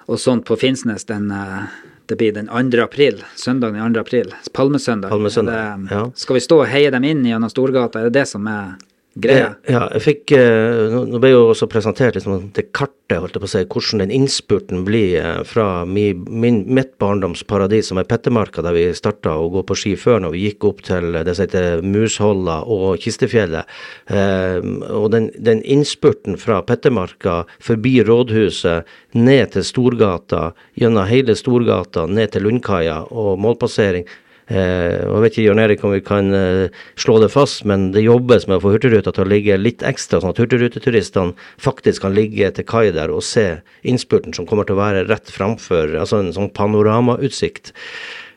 og 0.06 0.22
sånt 0.22 0.46
på 0.46 0.58
Finnsnes 0.60 1.08
den 1.10 1.32
eh, 1.34 1.66
det 2.12 2.18
blir 2.20 2.34
den 2.36 2.50
2. 2.52 2.84
april, 2.84 3.22
søndagen 3.36 3.80
den 3.80 3.94
2. 3.96 4.00
april, 4.00 4.34
palmesøndag. 4.54 5.10
palmesøndag 5.10 5.54
det, 5.54 5.96
ja. 5.96 6.02
Skal 6.16 6.36
vi 6.36 6.42
stå 6.44 6.58
og 6.62 6.68
heie 6.68 6.92
dem 6.92 7.06
inn 7.08 7.24
gjennom 7.26 7.52
Storgata, 7.52 8.02
er 8.02 8.12
det 8.12 8.20
det 8.20 8.26
som 8.30 8.48
er 8.52 8.74
greia. 9.14 9.54
Ja, 9.70 9.86
jeg 9.94 10.04
fikk 10.04 10.34
eh, 10.38 10.94
Nå 11.08 11.20
ble 11.22 11.34
jo 11.34 11.42
også 11.52 11.68
presentert 11.72 12.18
liksom, 12.18 12.50
det 12.56 12.70
kartet, 12.76 13.20
holdt 13.22 13.36
jeg 13.38 13.44
på 13.44 13.48
å 13.48 13.52
si, 13.52 13.62
hvordan 13.76 14.02
den 14.04 14.14
innspurten 14.16 14.84
blir 14.88 15.18
eh, 15.20 15.42
fra 15.48 15.84
min, 15.86 16.24
min, 16.30 16.62
mitt 16.74 16.96
barndomsparadis, 17.02 17.92
som 17.92 18.02
er 18.02 18.08
Pettermarka, 18.10 18.64
der 18.66 18.76
vi 18.76 18.86
starta 18.98 19.36
å 19.38 19.52
gå 19.54 19.64
på 19.70 19.78
ski 19.78 19.94
før, 20.00 20.24
når 20.24 20.36
vi 20.36 20.46
gikk 20.48 20.68
opp 20.70 20.82
til 20.88 21.20
det 21.20 21.36
som 21.36 21.46
heter 21.46 21.86
Musholla 21.86 22.60
og 22.64 22.98
Kistefjellet. 23.04 23.70
Eh, 24.10 24.60
og 24.90 25.12
den, 25.14 25.30
den 25.38 25.62
innspurten 25.62 26.40
fra 26.42 26.64
Pettermarka 26.66 27.44
forbi 27.64 28.00
rådhuset, 28.08 28.90
ned 29.14 29.54
til 29.54 29.68
Storgata, 29.68 30.50
gjennom 30.80 31.06
hele 31.10 31.38
Storgata, 31.38 32.08
ned 32.10 32.34
til 32.34 32.48
Lundkaia 32.48 33.04
og 33.14 33.38
målpassering 33.44 34.08
jeg 34.52 35.22
vet 35.24 35.32
ikke 35.32 35.46
Jørn 35.46 35.62
Erik 35.64 35.84
om 35.88 35.94
vi 35.94 36.02
kan 36.04 36.34
eh, 36.36 36.74
slå 37.00 37.16
det 37.24 37.30
fast, 37.32 37.64
men 37.70 37.92
det 37.96 38.04
jobbes 38.04 38.48
med 38.50 38.58
å 38.58 38.64
få 38.66 38.74
Hurtigruta 38.74 39.14
til 39.16 39.24
å 39.24 39.30
ligge 39.32 39.56
litt 39.60 39.86
ekstra, 39.88 40.20
sånn 40.20 40.34
at 40.34 40.42
hurtigruteturistene 40.42 41.38
faktisk 41.64 42.04
kan 42.04 42.16
ligge 42.18 42.50
til 42.58 42.68
kai 42.68 42.90
der 42.96 43.14
og 43.14 43.24
se 43.24 43.62
innspurten 43.88 44.36
som 44.36 44.48
kommer 44.50 44.68
til 44.68 44.76
å 44.76 44.82
være 44.82 45.06
rett 45.08 45.32
framfor, 45.32 45.96
altså 45.96 46.20
en 46.20 46.34
sånn 46.36 46.52
panoramautsikt. 46.56 47.72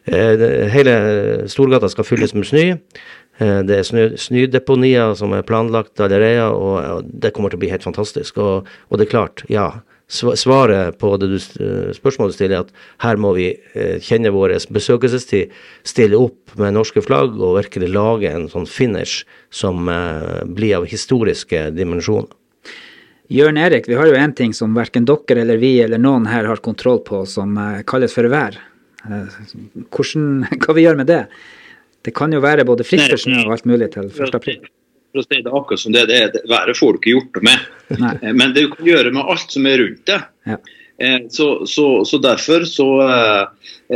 Hele 0.06 0.92
Storgata 1.50 1.88
skal 1.90 2.06
fylles 2.06 2.34
med 2.36 2.46
snø. 2.46 2.66
Det 3.36 3.74
er 3.74 3.82
snø, 3.84 4.04
snødeponier 4.22 5.16
som 5.18 5.34
er 5.34 5.42
planlagt 5.46 5.98
allerede, 6.00 6.46
og 6.54 7.08
det 7.10 7.32
kommer 7.34 7.50
til 7.50 7.58
å 7.58 7.64
bli 7.64 7.72
helt 7.72 7.84
fantastisk. 7.84 8.38
Og, 8.38 8.70
og 8.86 9.00
det 9.00 9.08
er 9.08 9.10
klart, 9.16 9.42
ja, 9.50 9.66
svaret 10.08 10.98
på 10.98 11.16
det 11.16 11.28
du, 11.32 11.38
spørsmålet 11.38 11.96
spørsmålet 11.98 12.34
stiller, 12.36 12.62
at 12.62 13.02
her 13.02 13.18
må 13.18 13.32
vi 13.34 13.48
eh, 13.74 13.98
kjenne 14.02 14.30
vår 14.30 14.54
besøkelsestid, 14.70 15.54
stille 15.86 16.18
opp 16.18 16.54
med 16.60 16.76
norske 16.76 17.02
flagg 17.02 17.34
og 17.40 17.58
virkelig 17.58 17.90
lage 17.90 18.30
en 18.30 18.46
sånn 18.52 18.68
finish 18.70 19.24
som 19.50 19.88
eh, 19.90 20.44
blir 20.46 20.78
av 20.78 20.86
historiske 20.86 21.70
dimensjoner. 21.74 22.30
Jørn 23.26 23.58
Erik, 23.58 23.88
vi 23.90 23.98
har 23.98 24.06
jo 24.06 24.14
en 24.14 24.36
ting 24.38 24.54
som 24.54 24.76
verken 24.76 25.06
dere 25.08 25.42
eller 25.42 25.58
vi 25.58 25.80
eller 25.82 25.98
noen 25.98 26.28
her 26.30 26.46
har 26.46 26.62
kontroll 26.62 27.00
på, 27.02 27.24
som 27.26 27.58
kalles 27.90 28.14
for 28.14 28.30
vær. 28.30 28.54
Hvordan, 29.02 30.46
hva 30.62 30.78
vi 30.78 30.86
gjør 30.86 31.02
med 31.02 31.10
det? 31.10 31.24
Det 32.06 32.14
kan 32.14 32.30
jo 32.30 32.38
være 32.38 32.62
både 32.68 32.86
frisk 32.86 33.16
og 33.16 33.24
snø 33.24 33.42
og 33.48 33.56
alt 33.56 33.66
mulig 33.66 33.90
til 33.96 34.06
1. 34.14 34.38
april 34.38 34.62
for 35.16 35.24
å 35.24 35.26
si 35.26 35.42
det 35.42 35.52
akkurat 35.52 35.82
som 35.82 35.94
det, 35.96 36.06
det 36.10 36.18
er. 36.22 36.40
Været 36.50 36.78
får 36.78 36.92
du 36.92 37.00
ikke 37.00 37.14
gjort 37.16 37.38
noe 37.38 37.46
med. 37.48 37.70
Nei. 38.02 38.16
Eh, 38.20 38.34
men 38.36 38.52
det 38.52 38.66
du 38.66 38.74
kan 38.74 38.90
gjøre 38.90 39.14
med 39.16 39.32
alt 39.34 39.54
som 39.56 39.68
er 39.70 39.80
rundt 39.82 40.04
det. 40.10 40.20
Ja. 40.46 40.60
Eh, 40.98 41.18
så, 41.32 41.48
så, 41.66 42.04
så, 42.08 42.20
derfor 42.24 42.68
så 42.68 42.88
eh, 43.06 43.42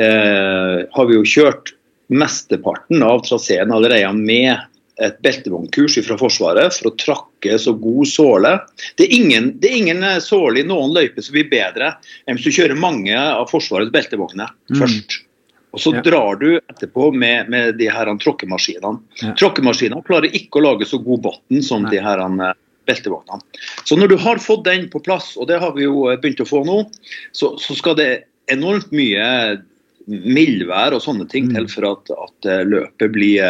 eh, 0.02 0.80
har 0.92 1.08
vi 1.08 1.16
jo 1.16 1.28
kjørt 1.28 1.74
mesteparten 2.10 3.04
av 3.06 3.22
traseen 3.24 3.72
allerede 3.72 4.10
med 4.16 4.66
et 5.00 5.16
beltevognkurs 5.24 5.96
fra 6.04 6.18
Forsvaret 6.20 6.74
for 6.76 6.90
å 6.90 6.96
trakke 7.00 7.56
så 7.62 7.72
god 7.72 8.08
såle. 8.10 8.50
Det 8.98 9.06
er 9.06 9.14
ingen, 9.16 9.48
det 9.62 9.70
er 9.70 9.78
ingen 9.78 10.04
såle 10.20 10.60
i 10.60 10.66
noen 10.66 10.92
løyper 10.92 11.24
som 11.24 11.38
blir 11.38 11.48
bedre 11.48 11.94
enn 12.26 12.36
hvis 12.36 12.50
du 12.50 12.58
kjører 12.58 12.76
mange 12.76 13.16
av 13.16 13.48
Forsvarets 13.48 13.94
beltevogner 13.94 14.52
mm. 14.68 14.76
først. 14.82 15.20
Og 15.70 15.80
så 15.82 15.92
ja. 15.94 16.02
drar 16.02 16.40
du 16.40 16.48
etterpå 16.58 17.10
med, 17.14 17.50
med 17.52 17.76
de 17.78 17.88
her 17.92 18.10
tråkkemaskinene. 18.22 18.98
Ja. 19.22 19.34
Tråkkemaskinene 19.38 20.02
klarer 20.06 20.34
ikke 20.34 20.60
å 20.60 20.66
lage 20.66 20.88
så 20.88 20.98
god 21.02 21.22
bunn 21.26 21.62
som 21.64 21.86
Nei. 21.86 21.94
de 21.94 22.02
her 22.04 22.22
eh, 22.26 22.56
beltevognene. 22.90 23.42
Så 23.86 23.98
når 23.98 24.12
du 24.12 24.16
har 24.22 24.42
fått 24.42 24.64
den 24.66 24.88
på 24.90 25.02
plass, 25.04 25.36
og 25.38 25.50
det 25.50 25.60
har 25.62 25.76
vi 25.76 25.86
jo 25.86 26.08
begynt 26.10 26.42
å 26.42 26.48
få 26.48 26.64
nå, 26.66 26.82
så, 27.36 27.54
så 27.62 27.76
skal 27.78 27.98
det 28.00 28.10
enormt 28.50 28.90
mye 28.94 29.60
mildvær 30.10 30.96
og 30.96 31.04
sånne 31.04 31.28
ting 31.30 31.50
mm. 31.50 31.54
til 31.54 31.70
for 31.70 31.86
at, 31.92 32.10
at 32.26 32.50
eh, 32.50 32.64
løpet 32.66 33.14
blir, 33.14 33.44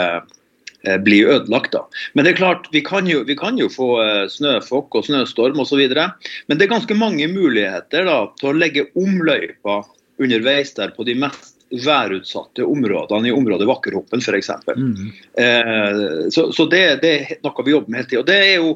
eh, 0.85 0.99
blir 1.07 1.31
ødelagt. 1.39 1.73
da. 1.73 1.87
Men 2.13 2.27
det 2.27 2.35
er 2.35 2.43
klart, 2.43 2.69
vi 2.75 2.83
kan 2.85 3.09
jo, 3.09 3.23
vi 3.25 3.39
kan 3.39 3.57
jo 3.61 3.71
få 3.73 3.95
snøfokk 4.29 5.01
og 5.01 5.09
snøstorm 5.09 5.63
osv. 5.65 5.81
Men 5.89 6.61
det 6.61 6.67
er 6.67 6.75
ganske 6.75 6.99
mange 7.01 7.31
muligheter 7.33 8.05
da, 8.11 8.19
til 8.43 8.53
å 8.53 8.61
legge 8.61 8.91
om 8.93 9.23
løypa 9.25 9.81
underveis 10.21 10.75
der 10.77 10.93
på 10.93 11.07
de 11.09 11.17
mest 11.17 11.60
værutsatte 11.71 12.65
områdene 12.67 13.31
i 13.31 13.35
området 13.35 13.69
Vakkerhoppen 13.69 14.23
f.eks. 14.23 14.51
Mm. 14.77 15.13
Eh, 15.39 16.01
så, 16.35 16.49
så 16.53 16.67
det, 16.71 16.83
det, 17.05 17.13
er 17.21 17.45
noe 17.47 17.67
vi 17.67 17.75
jobber 17.77 17.93
med 17.93 18.03
hele 18.03 18.11
tida. 18.11 18.25
Det, 18.27 18.39
er 18.49 18.57
jo, 18.59 18.75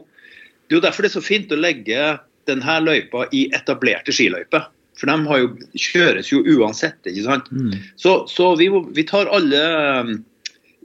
det 0.67 0.77
er 0.77 0.79
jo 0.79 0.85
derfor 0.87 1.05
det 1.05 1.11
er 1.11 1.17
så 1.17 1.25
fint 1.25 1.55
å 1.55 1.59
legge 1.59 2.13
denne 2.49 2.79
løypa 2.85 3.27
i 3.35 3.49
etablerte 3.57 4.15
skiløyper. 4.15 4.69
For 4.95 5.11
de 5.11 5.41
jo, 5.41 5.49
kjøres 5.89 6.31
jo 6.31 6.43
uansett. 6.55 7.01
ikke 7.09 7.27
sant? 7.27 7.51
Mm. 7.51 7.75
Så, 7.99 8.21
så 8.31 8.53
vi, 8.61 8.69
vi, 8.95 9.07
tar 9.09 9.31
alle 9.35 9.65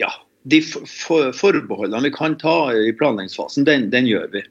ja, 0.02 0.10
de 0.50 0.62
for, 0.66 1.30
forbeholdene 1.36 2.08
vi 2.08 2.16
kan 2.16 2.38
ta 2.42 2.72
i 2.74 2.94
planleggingsfasen, 2.98 3.68
den, 3.70 3.90
den 3.94 4.10
gjør 4.10 4.32
vi. 4.34 4.44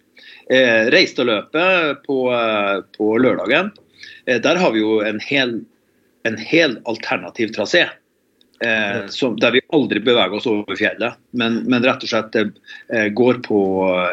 Eh, 0.55 0.87
Reistadløpet 0.95 2.05
på, 2.07 2.21
eh, 2.33 2.77
på 2.97 3.11
lørdagen, 3.21 3.73
eh, 4.27 4.39
der 4.41 4.61
har 4.63 4.73
vi 4.73 4.85
jo 4.85 5.01
en 5.05 5.19
hel 5.21 5.59
en 6.29 6.39
hel 6.41 6.79
alternativ 6.91 7.55
trasé. 7.57 7.87
Eh, 8.61 9.07
som, 9.15 9.37
der 9.39 9.55
vi 9.55 9.61
aldri 9.73 10.01
beveger 10.03 10.35
oss 10.35 10.49
over 10.51 10.75
fjellet, 10.79 11.15
men, 11.31 11.61
men 11.71 11.85
rett 11.87 12.03
og 12.03 12.11
slett 12.11 12.35
eh, 12.41 13.07
går 13.15 13.39
på 13.45 13.61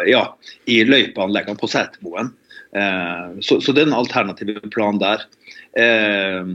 ja, 0.05 0.27
i 0.69 0.83
løypeanleggene 0.85 1.57
på 1.57 1.69
Setermoen. 1.71 2.29
Eh, 2.75 3.39
så, 3.41 3.57
så, 3.61 3.73
det 3.73 3.85
er 3.85 3.89
en 3.89 3.97
alternativ 3.97 4.59
plan 4.73 5.01
der. 5.01 5.25
Eh, 5.81 6.53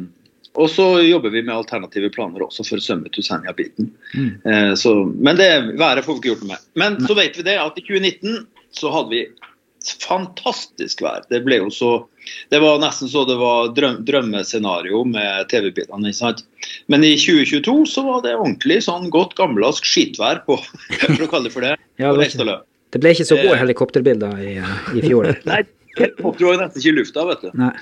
og 0.59 0.71
så 0.71 0.87
jobber 1.03 1.31
vi 1.31 1.43
med 1.43 1.55
alternative 1.55 2.11
planer 2.15 2.43
også 2.47 2.67
for 2.67 2.83
Senja-biten. 2.83 3.93
Mm. 4.15 4.31
Eh, 4.45 4.97
men 5.15 5.39
det 5.39 5.51
været 5.79 6.05
får 6.07 6.17
vi 6.17 6.19
ikke 6.23 6.33
gjort 6.33 6.47
noe 6.47 6.55
med. 6.55 6.67
Men 6.83 6.99
så 7.07 7.17
vet 7.19 7.39
vi 7.39 7.47
det 7.47 7.59
at 7.63 7.79
i 7.79 7.87
2019 7.87 8.47
så 8.75 8.91
hadde 8.95 9.15
vi 9.15 9.25
fantastisk 10.03 11.03
vær. 11.03 11.25
Det 11.31 11.43
ble 11.47 11.63
jo 11.63 11.71
så 11.73 11.93
Det 12.51 12.61
var 12.63 12.79
nesten 12.83 13.11
så 13.11 13.25
det 13.29 13.37
var 13.41 13.73
drøm, 13.77 14.01
drømmescenario 14.07 15.03
med 15.09 15.49
TV-bildene. 15.51 16.13
Men 16.93 17.07
i 17.07 17.15
2022 17.19 17.77
så 17.91 18.05
var 18.07 18.23
det 18.27 18.37
ordentlig 18.37 18.81
sånn 18.87 19.11
godt 19.13 19.37
gammeldags 19.39 19.83
skitvær 19.87 20.45
på, 20.47 20.59
for 21.03 21.27
å 21.27 21.31
kalle 21.31 21.49
det 21.51 21.55
for 21.55 21.67
det. 21.67 21.75
Ja, 22.01 22.15
det, 22.17 22.31
ikke, 22.31 22.61
det, 22.95 23.03
ble 23.03 23.15
ikke 23.17 23.29
så 23.29 23.39
gode 23.41 23.57
eh, 23.57 23.63
helikopterbilder 23.65 24.41
i, 24.45 24.55
i 24.99 25.05
fjor? 25.05 25.33
Nei, 25.51 25.65
helikopter 25.99 26.49
var 26.49 26.63
nesten 26.63 26.83
ikke 26.83 26.93
i 26.93 26.99
lufta, 27.01 27.27
vet 27.33 27.45
du. 27.47 27.51
Nei, 27.61 27.73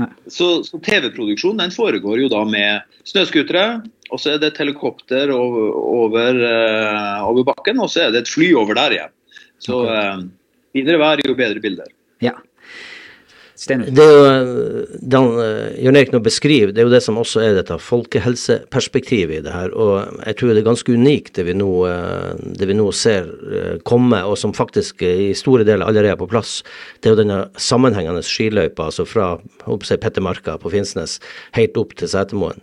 nei. 0.00 0.10
Så, 0.32 0.50
så 0.66 0.80
TV-produksjonen 0.84 1.66
den 1.66 1.76
foregår 1.76 2.24
jo 2.24 2.32
da 2.32 2.42
med 2.48 2.98
snøscootere, 3.08 3.68
og 4.08 4.20
så 4.22 4.34
er 4.34 4.42
det 4.42 4.54
et 4.54 4.62
helikopter 4.62 5.30
over, 5.34 5.70
over, 5.76 6.42
uh, 6.42 7.28
over, 7.28 7.44
bakken, 7.50 7.80
og 7.84 7.92
så 7.92 8.06
er 8.06 8.14
det 8.14 8.24
et 8.24 8.32
fly 8.32 8.54
over 8.56 8.76
der 8.78 8.96
igjen. 8.96 9.14
Så 9.60 9.82
okay. 9.82 10.20
uh, 10.24 10.34
Videre 10.76 11.00
vær, 11.00 11.20
jo 11.24 11.34
bedre 11.36 11.62
bilder. 11.62 11.88
Ja. 12.24 12.34
Stemmer. 13.58 13.86
Det 13.90 14.04
den 15.00 15.40
eh, 15.40 15.84
Jan 15.84 15.96
Erik 15.96 16.12
nå 16.12 16.20
beskriver, 16.22 16.70
det 16.70 16.82
er 16.82 16.86
jo 16.86 16.92
det 16.92 17.00
som 17.02 17.18
også 17.18 17.42
er 17.42 17.56
dette 17.56 17.74
folkehelseperspektivet 17.82 19.40
i 19.40 19.42
det 19.42 19.54
her. 19.54 19.72
Og 19.74 20.20
jeg 20.22 20.38
tror 20.38 20.52
det 20.52 20.62
er 20.62 20.68
ganske 20.68 20.94
unikt 20.94 21.34
det 21.40 21.48
vi 21.48 21.56
nå, 21.58 21.70
eh, 21.90 22.38
det 22.58 22.68
vi 22.70 22.76
nå 22.78 22.86
ser 22.94 23.26
eh, 23.26 23.74
komme, 23.88 24.22
og 24.30 24.38
som 24.38 24.54
faktisk 24.54 25.02
i 25.02 25.32
store 25.38 25.66
deler 25.66 25.90
allerede 25.90 26.14
er 26.14 26.20
på 26.20 26.30
plass. 26.30 26.60
Det 27.00 27.10
er 27.10 27.16
jo 27.16 27.22
denne 27.24 27.40
sammenhengende 27.58 28.22
skiløypa, 28.22 28.92
altså 28.92 29.08
fra 29.08 29.34
Pettermarka 29.66 30.54
på 30.62 30.70
Finnsnes 30.76 31.18
helt 31.58 31.82
opp 31.82 31.98
til 31.98 32.14
Setermoen 32.14 32.62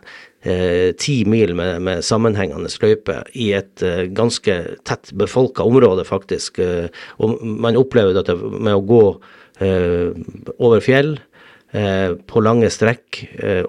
ti 1.01 1.23
mil 1.25 1.55
med, 1.57 1.79
med, 1.81 2.03
sammenhengende 2.05 2.69
løype 2.83 3.15
i 3.33 3.47
et 3.57 3.81
uh, 3.81 4.03
ganske 4.13 4.53
tett 4.85 5.09
befolka 5.17 5.65
område, 5.65 6.03
faktisk. 6.05 6.59
Uh, 6.61 6.85
og 7.17 7.41
man 7.41 7.79
opplever 7.79 8.13
dette 8.13 8.35
med 8.37 8.75
å 8.75 8.83
gå 8.85 9.01
over 9.61 10.83
fjell. 10.83 11.17
På 12.29 12.39
lange 12.39 12.69
strekk, 12.71 13.17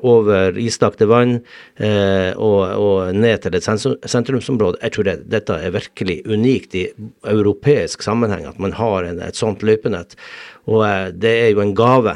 over 0.06 0.54
islagte 0.62 1.08
vann 1.10 1.40
og, 1.80 2.60
og, 2.76 3.08
ned 3.16 3.40
til 3.42 3.56
et 3.58 3.66
sentrumsområde. 3.66 4.78
Jeg 4.84 4.94
tror 4.94 5.08
det, 5.08 5.16
dette 5.32 5.56
er 5.58 5.74
virkelig 5.74 6.20
unikt 6.30 6.76
i 6.78 6.84
europeisk 7.26 8.06
sammenheng, 8.06 8.46
at 8.46 8.60
man 8.62 8.76
har 8.78 9.08
en, 9.08 9.18
et 9.26 9.40
sånt 9.40 9.66
løypenett. 9.66 10.14
Og 10.70 10.86
det 11.18 11.34
er 11.40 11.50
jo 11.56 11.64
en 11.64 11.74
gave 11.74 12.14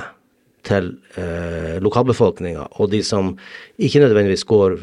til 0.67 0.93
eh, 1.17 1.79
lokalbefolkninga, 1.83 2.67
og 2.81 2.91
de 2.93 3.03
som 3.07 3.33
ikke 3.81 4.03
nødvendigvis 4.05 4.45
går 4.49 4.77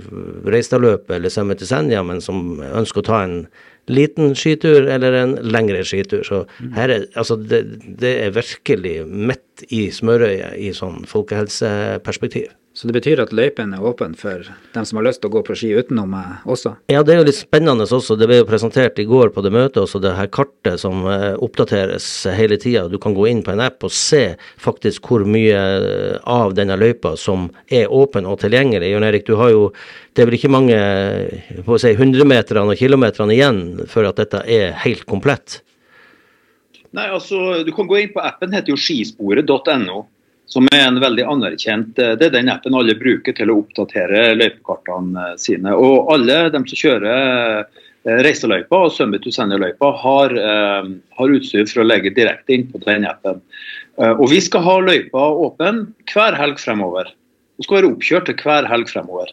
Reistadløpet 0.47 1.17
eller 1.17 1.33
sømme 1.33 1.57
til 1.57 1.69
Senja, 1.69 2.03
men 2.05 2.21
som 2.23 2.59
ønsker 2.65 3.03
å 3.03 3.07
ta 3.07 3.23
en 3.25 3.39
liten 3.87 4.35
skitur 4.35 4.87
eller 4.91 5.15
en 5.21 5.35
lengre 5.47 5.83
skitur. 5.87 6.23
Så 6.27 6.43
her 6.75 6.93
er, 6.93 7.07
altså 7.15 7.37
det, 7.39 7.63
det 7.99 8.13
er 8.25 8.35
virkelig 8.35 8.95
midt 9.07 9.65
i 9.73 9.87
smørøyet 9.93 10.57
i 10.59 10.71
sånn 10.75 11.03
folkehelseperspektiv. 11.09 12.51
Så 12.77 12.85
det 12.85 12.93
betyr 12.93 13.17
at 13.23 13.31
løypen 13.33 13.71
er 13.73 13.81
åpen 13.89 14.11
for 14.13 14.45
dem 14.75 14.83
som 14.85 14.99
har 14.99 15.07
lyst 15.07 15.23
til 15.23 15.31
å 15.31 15.33
gå 15.33 15.41
på 15.47 15.55
ski 15.57 15.71
utenom 15.79 16.11
meg 16.13 16.43
også? 16.45 16.75
Ja, 16.93 16.99
det 17.01 17.15
er 17.15 17.23
jo 17.23 17.25
litt 17.25 17.39
spennende 17.39 17.87
også. 17.89 18.13
Det 18.13 18.27
ble 18.29 18.35
jo 18.37 18.45
presentert 18.45 18.99
i 19.01 19.05
går 19.09 19.31
på 19.33 19.41
det 19.41 19.49
møtet 19.55 19.79
også, 19.81 19.97
det 20.03 20.11
her 20.13 20.27
kartet 20.29 20.77
som 20.83 20.99
eh, 21.09 21.31
oppdateres 21.41 22.05
hele 22.37 22.59
tida. 22.61 22.83
Du 22.85 22.99
kan 23.01 23.15
gå 23.17 23.25
inn 23.31 23.39
på 23.41 23.55
en 23.55 23.63
app 23.65 23.81
og 23.87 23.95
se 23.97 24.35
faktisk 24.61 25.09
hvor 25.09 25.25
mye 25.25 25.57
eh, 25.57 26.19
av 26.29 26.53
denne 26.59 26.77
løypa 26.77 27.15
som 27.17 27.47
er 27.65 27.89
åpen 27.89 28.29
og 28.29 28.43
tilgjengelig. 28.43 28.91
Jon 28.91 29.05
Erik, 29.07 29.25
du 29.25 29.39
har 29.41 29.49
jo 29.55 29.63
det 30.13 30.21
er 30.21 30.29
vel 30.29 30.37
ikke 30.37 30.51
mange 30.53 30.77
på 31.65 31.73
å 31.73 31.79
si, 31.81 31.95
hundremeterne 31.97 32.75
og 32.75 32.77
kilometerne 32.77 33.33
igjen 33.33 33.63
før 33.89 34.11
at 34.11 34.21
dette 34.21 34.43
er 34.45 34.77
helt 34.83 35.01
komplett? 35.09 35.63
Nei, 36.93 37.09
altså, 37.09 37.63
Du 37.65 37.73
kan 37.73 37.89
gå 37.89 38.03
inn 38.03 38.13
på 38.13 38.21
appen, 38.21 38.53
heter 38.53 38.75
jo 38.75 38.77
skisporet.no 38.77 40.03
som 40.47 40.67
er 40.71 40.85
en 40.85 40.99
veldig 41.03 41.25
anerkjent 41.27 41.99
eh, 41.99 42.15
Det 42.19 42.29
er 42.29 42.37
den 42.39 42.51
appen 42.51 42.75
alle 42.77 42.95
bruker 42.99 43.35
til 43.35 43.51
å 43.51 43.59
oppdatere 43.61 44.31
løypekartene 44.37 45.33
sine. 45.41 45.75
Og 45.75 46.11
alle 46.13 46.45
de 46.53 46.63
som 46.63 46.81
kjører 46.81 47.59
eh, 47.59 47.83
reiseløypa 48.23 48.79
og 48.87 48.93
Summit 48.95 49.25
to 49.25 49.33
Senja-løypa, 49.35 49.91
har, 50.03 50.35
eh, 50.39 50.89
har, 51.19 51.35
utstyr 51.39 51.67
for 51.67 51.83
å 51.83 51.87
legge 51.87 52.15
direkte 52.15 52.55
inn 52.55 52.67
på 52.71 52.81
den 52.85 53.07
appen. 53.09 53.43
Og 53.97 54.27
vi 54.29 54.37
skal 54.45 54.61
ha 54.61 54.75
løypa 54.85 55.23
åpen 55.41 55.79
hver 56.11 56.35
helg 56.37 56.59
fremover. 56.61 57.07
Det 57.57 57.65
skal 57.65 57.79
være 57.79 57.89
oppkjørt 57.89 58.27
til 58.29 58.35
hver 58.45 58.67
helg 58.69 58.91
fremover. 58.91 59.31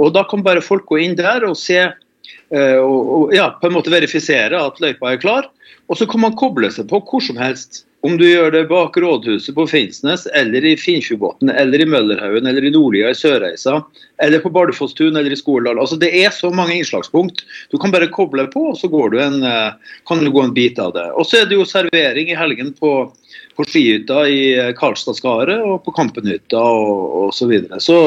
Og 0.00 0.14
Da 0.14 0.22
kan 0.24 0.40
bare 0.46 0.64
folk 0.64 0.86
gå 0.88 1.02
inn 1.04 1.16
der 1.18 1.44
og 1.44 1.58
se 1.60 1.76
eh, 1.82 2.78
og, 2.78 3.10
og 3.12 3.34
ja, 3.36 3.50
på 3.60 3.68
en 3.68 3.76
måte 3.76 3.92
verifisere 3.92 4.56
at 4.56 4.80
løypa 4.80 5.12
er 5.12 5.20
klar. 5.20 5.50
Og 5.92 5.98
så 6.00 6.06
kan 6.08 6.22
man 6.24 6.36
koble 6.40 6.70
seg 6.72 6.88
på 6.88 7.02
hvor 7.04 7.20
som 7.20 7.36
helst. 7.36 7.82
Om 8.02 8.16
du 8.18 8.24
gjør 8.24 8.48
det 8.50 8.62
bak 8.70 8.96
rådhuset 8.98 9.54
på 9.54 9.66
Finnsnes, 9.70 10.24
eller 10.34 10.64
i 10.66 10.72
Finnfjordbotn, 10.80 11.52
eller 11.52 11.84
i 11.84 11.86
Møllerhaugen, 11.86 12.48
eller 12.50 12.64
i 12.66 12.72
Nordlia 12.72 13.12
i 13.12 13.18
Sørreisa, 13.18 13.76
eller 14.24 14.42
på 14.42 14.50
Bardufossstuen 14.50 15.14
eller 15.20 15.30
i 15.30 15.38
Skoledal. 15.38 15.78
Altså, 15.78 15.98
det 16.00 16.10
er 16.18 16.32
så 16.34 16.50
mange 16.50 16.74
innslagspunkt. 16.80 17.44
Du 17.70 17.76
kan 17.78 17.92
bare 17.94 18.08
koble 18.10 18.48
på, 18.50 18.64
og 18.72 18.80
så 18.80 18.88
du 18.90 19.18
en, 19.20 19.44
eh, 19.44 19.94
kan 20.08 20.24
du 20.24 20.32
gå 20.32 20.42
en 20.42 20.56
bit 20.56 20.80
av 20.82 20.96
det. 20.96 21.06
Og 21.12 21.28
så 21.28 21.42
er 21.42 21.46
det 21.46 21.60
jo 21.60 21.68
servering 21.68 22.32
i 22.32 22.40
helgen 22.40 22.72
på, 22.80 23.12
på 23.54 23.68
skihytta 23.68 24.24
i 24.26 24.42
Karlstadskaret 24.80 25.60
og 25.60 25.84
på 25.84 25.94
Kampenhytta 25.94 26.58
og 26.58 27.28
osv. 27.28 27.38
Så, 27.38 27.50
videre. 27.52 27.80
så 27.84 27.98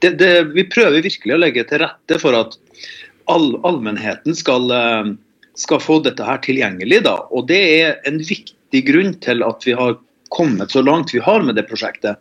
det, 0.00 0.16
det, 0.22 0.32
vi 0.54 0.64
prøver 0.64 1.04
virkelig 1.04 1.34
å 1.34 1.42
legge 1.42 1.66
til 1.68 1.82
rette 1.84 2.22
for 2.22 2.38
at 2.38 2.56
all, 3.28 3.56
allmennheten 3.66 4.36
skal, 4.38 4.70
eh, 4.70 5.14
skal 5.60 5.80
få 5.82 6.00
dette 6.04 6.24
her 6.24 6.40
tilgjengelig. 6.44 7.02
Da. 7.06 7.18
Og 7.32 7.48
det 7.50 7.60
er 7.80 7.96
en 8.08 8.20
viktig 8.20 8.82
grunn 8.88 9.14
til 9.24 9.44
at 9.46 9.66
vi 9.66 9.76
har 9.76 9.96
kommet 10.34 10.72
så 10.74 10.82
langt 10.82 11.14
vi 11.14 11.22
har 11.22 11.42
med 11.46 11.56
det 11.58 11.66
prosjektet. 11.68 12.18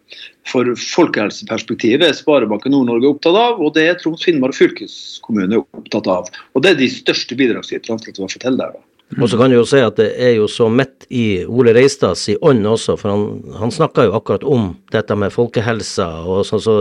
For 0.48 0.68
folkehelseperspektivet 0.78 2.06
er 2.08 2.18
Sparebanken 2.18 2.76
Nord-Norge 2.76 3.16
opptatt 3.16 3.38
av, 3.40 3.62
og 3.62 3.74
det 3.78 3.88
er 3.90 3.98
Troms 4.00 4.26
Finnmark 4.26 4.58
fylkeskommune 4.58 5.64
opptatt 5.64 6.10
av. 6.12 6.30
Og 6.54 6.66
Det 6.66 6.74
er 6.74 6.84
de 6.84 6.92
største 6.92 7.38
bidragsyterne 7.38 8.04
til 8.04 8.22
har 8.22 8.36
fått 8.36 8.46
til 8.46 8.62
da. 8.62 8.70
Mm. 9.14 9.22
Og 9.22 9.30
så 9.30 9.38
kan 9.38 9.52
du 9.52 9.60
jo 9.60 9.66
si 9.70 9.80
at 9.86 10.00
det 10.00 10.08
er 10.18 10.32
jo 10.40 10.48
så 10.50 10.66
midt 10.74 11.06
i 11.14 11.46
Ole 11.46 11.76
Reistads 11.78 12.24
i 12.34 12.38
ånd 12.42 12.66
også, 12.66 12.96
for 12.98 13.14
han, 13.14 13.26
han 13.60 13.74
snakka 13.74 14.08
jo 14.08 14.16
akkurat 14.18 14.46
om 14.50 14.72
dette 14.94 15.18
med 15.20 15.34
folkehelsa. 15.34 16.08
og 16.26 16.42
sånn, 16.50 16.64
så 16.64 16.76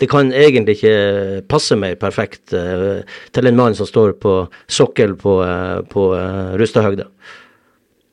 Det 0.00 0.08
kan 0.10 0.32
egentlig 0.34 0.80
ikke 0.80 1.44
passe 1.46 1.78
mer 1.78 1.94
perfekt 2.00 2.56
uh, 2.58 3.06
til 3.30 3.46
en 3.46 3.60
mann 3.60 3.78
som 3.78 3.86
står 3.86 4.16
på 4.18 4.34
sokkel 4.66 5.14
på, 5.20 5.38
uh, 5.46 5.86
på 5.86 6.10
uh, 6.18 6.58
Rustadhøgda. 6.58 7.06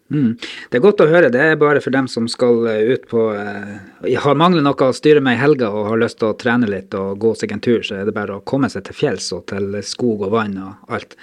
Mm. 0.07 0.37
Det 0.71 0.79
er 0.79 0.83
godt 0.83 1.01
å 1.03 1.07
høre. 1.09 1.29
Det 1.33 1.41
er 1.43 1.57
bare 1.59 1.81
for 1.83 1.91
dem 1.91 2.05
som 2.07 2.29
skal 2.31 2.61
ut 2.63 3.07
på 3.11 3.25
eh, 3.35 4.13
Har 4.23 4.37
mangler 4.39 4.63
noe 4.63 4.87
å 4.87 4.95
styre 4.95 5.19
med 5.23 5.35
i 5.35 5.41
helga 5.41 5.67
og 5.67 5.89
har 5.89 5.99
lyst 5.99 6.21
til 6.21 6.29
å 6.29 6.37
trene 6.39 6.69
litt 6.71 6.95
og 6.95 7.19
gå 7.19 7.33
seg 7.35 7.51
en 7.51 7.63
tur, 7.63 7.83
så 7.83 7.99
er 7.99 8.07
det 8.07 8.15
bare 8.15 8.37
å 8.37 8.45
komme 8.47 8.69
seg 8.71 8.85
til 8.87 8.95
fjells 8.95 9.27
og 9.35 9.47
til 9.51 9.75
skog 9.83 10.23
og 10.29 10.33
vann 10.37 10.55
og 10.63 10.95
alt. 10.95 11.17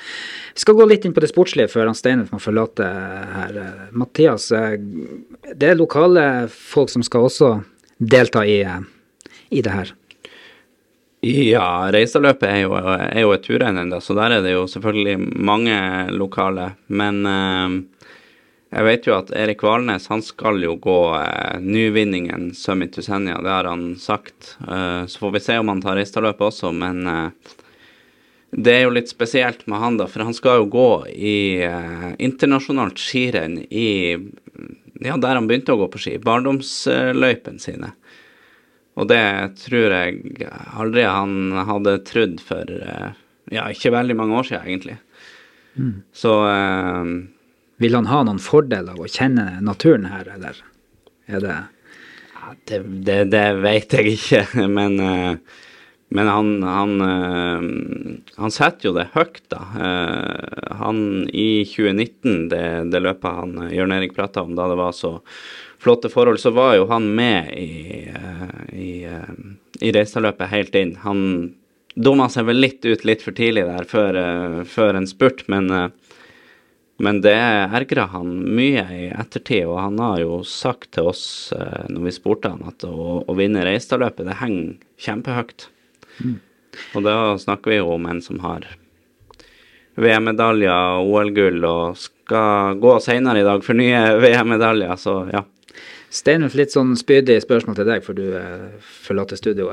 Vi 0.53 0.64
skal 0.67 0.76
gå 0.76 0.88
litt 0.91 1.09
inn 1.09 1.17
på 1.17 1.25
det 1.25 1.33
sportslige 1.33 1.73
før 1.73 1.88
han 1.88 1.99
Steinulf 1.99 2.35
må 2.35 2.43
forlate 2.43 2.88
her. 3.38 3.61
Mathias, 3.97 4.50
uh, 4.53 4.76
det 5.55 5.73
er 5.73 5.81
lokale 5.81 6.47
folk 6.53 6.93
som 6.93 7.05
skal 7.07 7.31
også 7.31 7.55
delta 7.97 8.45
i, 8.45 8.61
i 9.49 9.64
det 9.64 9.73
her? 9.73 9.95
Ja, 11.25 11.88
Reisaløpet 11.88 12.50
er 12.50 12.59
jo, 12.67 12.75
er 12.76 13.23
jo 13.23 13.33
et 13.33 13.45
turrenn 13.47 13.81
ennå, 13.81 13.97
så 14.05 14.12
der 14.19 14.37
er 14.37 14.45
det 14.45 14.53
jo 14.53 14.67
selvfølgelig 14.69 15.17
mange 15.41 15.76
lokale. 16.12 16.75
Men 16.93 17.23
jeg 18.75 18.87
vet 18.88 19.04
jo 19.07 19.14
at 19.14 19.28
Erik 19.38 19.61
Valnes 19.62 20.09
han 20.11 20.23
skal 20.25 20.59
jo 20.64 20.75
gå 20.83 20.99
eh, 21.14 21.61
nyvinningen 21.62 22.49
Summit 22.59 22.97
to 22.97 23.02
Senja, 23.07 23.37
det 23.43 23.52
har 23.52 23.69
han 23.71 23.93
sagt. 24.02 24.57
Eh, 24.66 25.07
så 25.07 25.19
får 25.21 25.35
vi 25.37 25.43
se 25.45 25.59
om 25.61 25.69
han 25.71 25.83
tar 25.85 25.95
Ristaløpet 26.00 26.49
også, 26.49 26.73
men 26.75 27.07
eh, 27.07 27.52
det 28.50 28.75
er 28.75 28.83
jo 28.85 28.95
litt 28.97 29.12
spesielt 29.12 29.62
med 29.71 29.78
han, 29.78 29.99
da, 30.00 30.09
for 30.11 30.26
han 30.26 30.35
skal 30.35 30.62
jo 30.62 30.73
gå 30.73 30.88
i 31.14 31.37
eh, 31.62 32.09
internasjonalt 32.19 32.99
skirenn 32.99 33.61
i 33.71 33.90
ja, 35.04 35.14
der 35.23 35.38
han 35.38 35.47
begynte 35.47 35.75
å 35.75 35.78
gå 35.78 35.88
på 35.93 36.00
ski, 36.02 36.16
barndomsløypene 36.23 37.62
sine. 37.62 37.93
Og 38.99 39.07
det 39.11 39.23
tror 39.62 39.95
jeg 39.95 40.50
aldri 40.75 41.07
han 41.07 41.54
hadde 41.66 41.97
trodd 42.07 42.38
for 42.43 42.71
ja, 43.50 43.64
ikke 43.71 43.95
veldig 43.95 44.19
mange 44.19 44.38
år 44.38 44.47
siden, 44.50 44.69
egentlig. 44.71 44.99
Mm. 45.75 45.97
Så 46.14 46.37
vil 47.85 47.99
han 47.99 48.09
ha 48.09 48.23
noen 48.25 48.41
fordel 48.41 48.88
av 48.95 49.03
å 49.03 49.11
kjenne 49.11 49.59
naturen 49.64 50.09
her, 50.09 50.29
eller 50.38 50.61
er 51.29 51.45
det 51.45 51.57
ja, 52.45 52.55
det, 52.69 52.79
det, 53.05 53.19
det, 53.33 53.45
vet 53.61 53.97
jeg 53.99 54.14
ikke, 54.17 54.45
men, 54.79 54.97
eh, 55.00 55.61
men 56.14 56.31
han, 56.31 56.50
han, 56.64 56.95
eh, 57.05 57.67
han, 58.41 58.55
setter 58.55 58.88
jo 58.88 58.95
det 58.97 59.11
høyt, 59.14 59.43
da. 59.53 59.61
Eh, 59.88 60.71
han 60.81 61.03
i 61.29 61.64
2019, 61.69 62.49
det, 62.53 62.64
det 62.93 63.03
løpet 63.05 63.41
han 63.41 63.69
Jørn 63.73 63.97
Erik 63.99 64.17
prata 64.17 64.45
om, 64.45 64.55
da 64.57 64.71
det 64.73 64.81
var 64.81 64.97
så 64.97 65.19
flotte 65.85 66.09
forhold, 66.12 66.41
så 66.41 66.55
var 66.57 66.79
jo 66.79 66.88
han 66.88 67.11
med 67.16 67.53
i, 67.61 68.09
i, 68.73 68.92
i 69.85 69.92
Reistadløpet 69.92 70.49
helt 70.49 70.79
inn. 70.81 70.94
Han 71.03 71.20
dumma 71.94 72.31
seg 72.33 72.49
vel 72.49 72.62
litt 72.64 72.88
ut 72.88 73.05
litt 73.05 73.20
for 73.23 73.37
tidlig 73.37 73.66
der 73.68 73.85
før, 73.88 74.16
før 74.64 74.97
en 74.97 75.09
spurt, 75.09 75.44
men 75.53 75.68
men 76.96 77.20
det 77.24 77.35
ergra 77.35 78.07
han 78.12 78.30
mye 78.54 78.85
i 78.94 79.04
ettertid, 79.11 79.66
og 79.66 79.80
han 79.80 79.98
har 79.98 80.20
jo 80.22 80.38
sagt 80.46 80.92
til 80.94 81.11
oss 81.11 81.24
eh, 81.57 81.88
når 81.90 82.07
vi 82.07 82.14
spurte 82.14 82.52
han 82.52 82.62
at 82.70 82.87
å, 82.87 83.24
å 83.26 83.35
vinne 83.38 83.64
Reistadløpet, 83.66 84.28
det 84.28 84.38
henger 84.38 84.76
kjempehøyt. 85.02 85.66
Mm. 86.22 86.37
Og 86.94 87.07
da 87.07 87.16
snakker 87.40 87.72
vi 87.72 87.80
jo 87.80 87.90
om 87.96 88.07
en 88.11 88.22
som 88.22 88.38
har 88.44 88.68
VM-medaljer, 89.98 91.02
OL-gull 91.02 91.66
og 91.66 91.98
skal 91.98 92.78
gå 92.83 92.94
senere 93.02 93.42
i 93.42 93.46
dag 93.46 93.66
for 93.66 93.78
nye 93.78 94.07
VM-medaljer, 94.24 94.94
så 95.00 95.18
ja. 95.35 95.42
Steinulf, 96.14 96.54
litt 96.58 96.74
sånn 96.74 96.94
spydig 96.98 97.40
spørsmål 97.42 97.78
til 97.78 97.88
deg, 97.90 98.04
for 98.06 98.18
du 98.18 98.37
eh, 98.38 98.88
forlater 99.06 99.40
studio. 99.40 99.70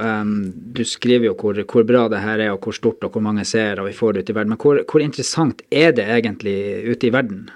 Du 0.73 0.83
skriver 0.87 1.29
jo 1.29 1.37
hvor, 1.37 1.61
hvor, 1.63 1.87
bra 1.87 2.07
det 2.11 2.23
her 2.23 2.41
er, 2.41 2.53
og 2.55 2.65
hvor 2.65 2.77
stort 2.77 3.05
og 3.05 3.15
hvor 3.15 3.25
mange 3.25 3.45
seere 3.47 3.85
vi 3.85 3.95
får 3.97 4.21
ute 4.21 4.33
i 4.33 4.37
verden. 4.37 4.55
Men 4.55 4.61
hvor, 4.61 4.81
hvor 4.89 5.05
interessant 5.05 5.61
er 5.69 5.93
det 5.97 6.07
egentlig 6.09 6.57
ute 6.89 7.09
i 7.09 7.13
verden? 7.13 7.49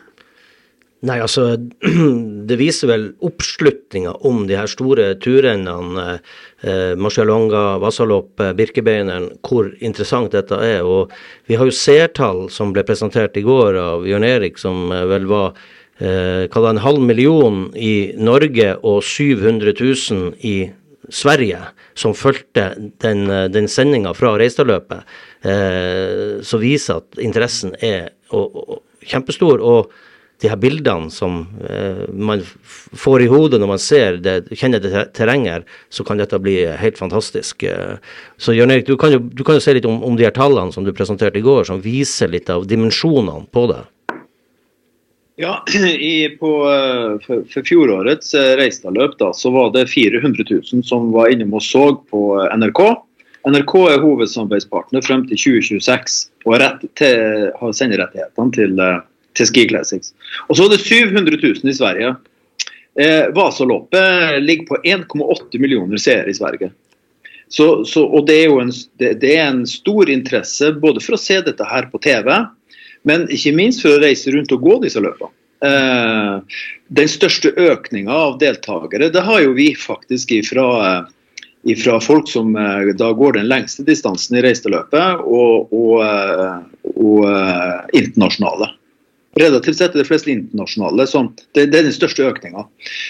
Nei, 1.05 1.19
altså, 1.21 1.57
det 2.49 2.55
viser 2.57 2.89
vel 2.89 3.05
oppslutninga 3.25 4.15
om 4.25 4.45
de 4.49 4.55
her 4.57 4.69
store 4.71 5.11
turrennene, 5.21 6.05
eh, 6.65 6.93
Marcialonga, 6.97 7.77
Vasalopp, 7.83 8.31
eh, 8.41 8.53
Birkebeineren, 8.57 9.27
hvor 9.45 9.69
interessant 9.85 10.33
dette 10.33 10.57
er. 10.57 10.81
Og 10.87 11.13
vi 11.49 11.59
har 11.59 11.69
jo 11.69 11.75
seertall 11.75 12.45
som 12.53 12.73
ble 12.73 12.85
presentert 12.87 13.37
i 13.37 13.45
går 13.45 13.77
av 13.81 14.07
Jørn 14.09 14.25
Erik, 14.25 14.57
som 14.61 14.87
eh, 14.95 15.05
vel 15.11 15.29
var 15.29 15.59
eh, 15.99 16.47
en 16.69 16.81
halv 16.83 17.01
million 17.01 17.69
i 17.75 18.13
Norge 18.17 18.75
og 18.83 19.03
700 19.03 19.73
000 19.79 20.33
i 20.41 20.71
Sverige 21.09 21.59
som 21.93 22.13
fulgte 22.13 22.73
den, 23.01 23.29
eh, 23.29 23.47
den 23.49 23.67
sendinga 23.67 24.13
fra 24.13 24.37
Reistadløpet, 24.37 25.03
eh, 25.43 26.41
som 26.41 26.59
viser 26.59 27.03
at 27.03 27.21
interessen 27.21 27.75
er 27.81 28.11
og, 28.31 28.55
og, 28.55 28.81
kjempestor. 29.05 29.61
og 29.61 29.91
de 30.43 30.49
her 30.51 30.59
bildene 30.59 31.11
som 31.13 31.45
eh, 31.63 32.05
man 32.11 32.43
får 32.99 33.23
i 33.23 33.29
hodet 33.31 33.59
når 33.61 33.71
man 33.71 33.81
ser 33.81 34.19
det, 34.23 34.35
kjenner 34.51 34.83
det 34.83 35.05
terrenget, 35.15 35.67
så 35.89 36.03
kan 36.07 36.19
dette 36.19 36.39
bli 36.43 36.57
helt 36.75 36.99
fantastisk. 36.99 37.63
Eh, 37.63 37.95
så 38.37 38.55
Jørn 38.55 38.73
Erik, 38.75 38.87
du 38.89 38.97
kan 38.99 39.15
jo, 39.15 39.21
du 39.23 39.45
kan 39.47 39.55
jo 39.55 39.63
se 39.63 39.77
litt 39.77 39.87
om, 39.87 40.01
om, 40.03 40.17
de 40.19 40.27
her 40.27 40.35
tallene 40.35 40.75
som 40.75 40.85
du 40.85 40.91
presenterte 40.95 41.39
i 41.39 41.45
går, 41.45 41.63
som 41.69 41.83
viser 41.83 42.31
litt 42.33 42.51
av 42.51 42.67
dimensjonene 42.67 43.47
på 43.55 43.67
det. 43.71 43.81
Ja, 45.35 45.65
i, 45.99 46.29
på, 46.29 46.51
eh, 46.71 47.25
for, 47.25 47.43
for, 47.53 47.63
fjorårets 47.67 48.33
eh, 48.33 48.53
Reistadløp 48.59 49.17
da, 49.19 49.33
så 49.33 49.51
var 49.51 49.73
det 49.75 49.87
400 49.91 50.45
000 50.49 50.83
som 50.83 51.11
var 51.11 51.33
innom 51.33 51.57
og 51.57 51.63
så 51.63 51.89
på 52.11 52.21
eh, 52.39 52.55
NRK. 52.55 52.81
NRK 53.45 53.73
er 53.91 54.01
hovedsamarbeidspartner 54.01 55.03
frem 55.05 55.25
til 55.29 55.37
2026 55.37 56.15
og 56.47 56.55
rett 56.61 56.87
til, 56.97 57.51
har 57.59 57.75
senderettighetene 57.77 58.55
til, 58.55 58.79
til 59.37 59.49
Ski 59.51 59.67
Classics. 59.69 60.15
Og 60.47 60.57
så 60.57 60.65
er 60.65 60.73
det 60.73 60.81
700 60.81 61.37
000 61.43 61.69
i 61.69 61.75
Sverige. 61.77 62.15
Eh, 62.95 63.27
Vasaloppet 63.35 64.41
ligger 64.41 64.71
på 64.71 64.81
1,8 64.81 65.61
millioner 65.61 66.01
seere 66.01 66.31
i 66.31 66.37
Sverige. 66.37 66.71
Så, 67.47 67.83
så, 67.85 68.05
og 68.07 68.25
det 68.25 68.39
er 68.39 68.47
jo 68.49 68.61
en, 68.63 68.71
det, 68.97 69.17
det 69.21 69.35
er 69.35 69.49
en 69.51 69.65
stor 69.69 70.09
interesse 70.09 70.71
både 70.81 71.03
for 71.03 71.17
å 71.17 71.21
se 71.21 71.37
dette 71.45 71.67
her 71.69 71.91
på 71.91 72.01
TV, 72.01 72.31
men 73.05 73.27
ikke 73.33 73.55
minst 73.55 73.83
for 73.85 73.95
å 73.95 74.01
reise 74.03 74.33
rundt 74.33 74.53
og 74.55 74.63
gå 74.65 74.79
disse 74.83 75.01
løpene. 75.03 75.31
Eh, 75.65 76.39
den 76.87 77.09
største 77.09 77.53
økninga 77.55 78.11
av 78.11 78.39
deltakere 78.41 79.07
det 79.13 79.23
har 79.23 79.39
jo 79.41 79.53
vi 79.55 79.69
faktisk 79.79 80.33
ifra, 80.35 80.65
eh, 80.85 81.05
ifra 81.71 81.99
folk 82.03 82.27
som 82.29 82.55
eh, 82.59 82.91
da 82.99 83.11
går 83.15 83.37
den 83.39 83.47
lengste 83.49 83.85
distansen 83.87 84.37
i 84.37 84.43
reiseløpet, 84.45 85.23
og, 85.23 85.71
og, 85.73 86.03
og 86.95 87.95
internasjonale. 87.95 88.73
Relativt 89.39 89.79
sett 89.79 89.95
er 89.95 90.03
det 90.03 90.07
flest 90.07 90.29
internasjonale. 90.31 91.07
Det, 91.07 91.65
det, 91.65 91.79
er 91.79 91.89
den 91.89 91.95
største 91.95 92.27
økninga. 92.29 92.67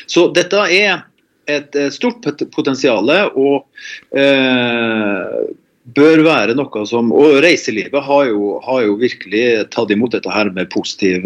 Så 0.10 0.29
dette 0.34 0.63
er 0.73 1.03
et 1.45 1.75
stort 1.93 2.25
potensial. 2.55 3.10
og 3.38 4.17
eh, 4.17 5.43
bør 5.93 6.23
være 6.25 6.55
noe 6.57 6.81
som 6.89 7.11
Og 7.13 7.37
reiselivet 7.45 8.01
har 8.07 8.23
jo, 8.29 8.55
har 8.65 8.79
jo 8.87 8.95
virkelig 8.97 9.69
tatt 9.75 9.91
imot 9.93 10.15
dette 10.15 10.31
her 10.33 10.47
med 10.55 10.71
positiv, 10.73 11.19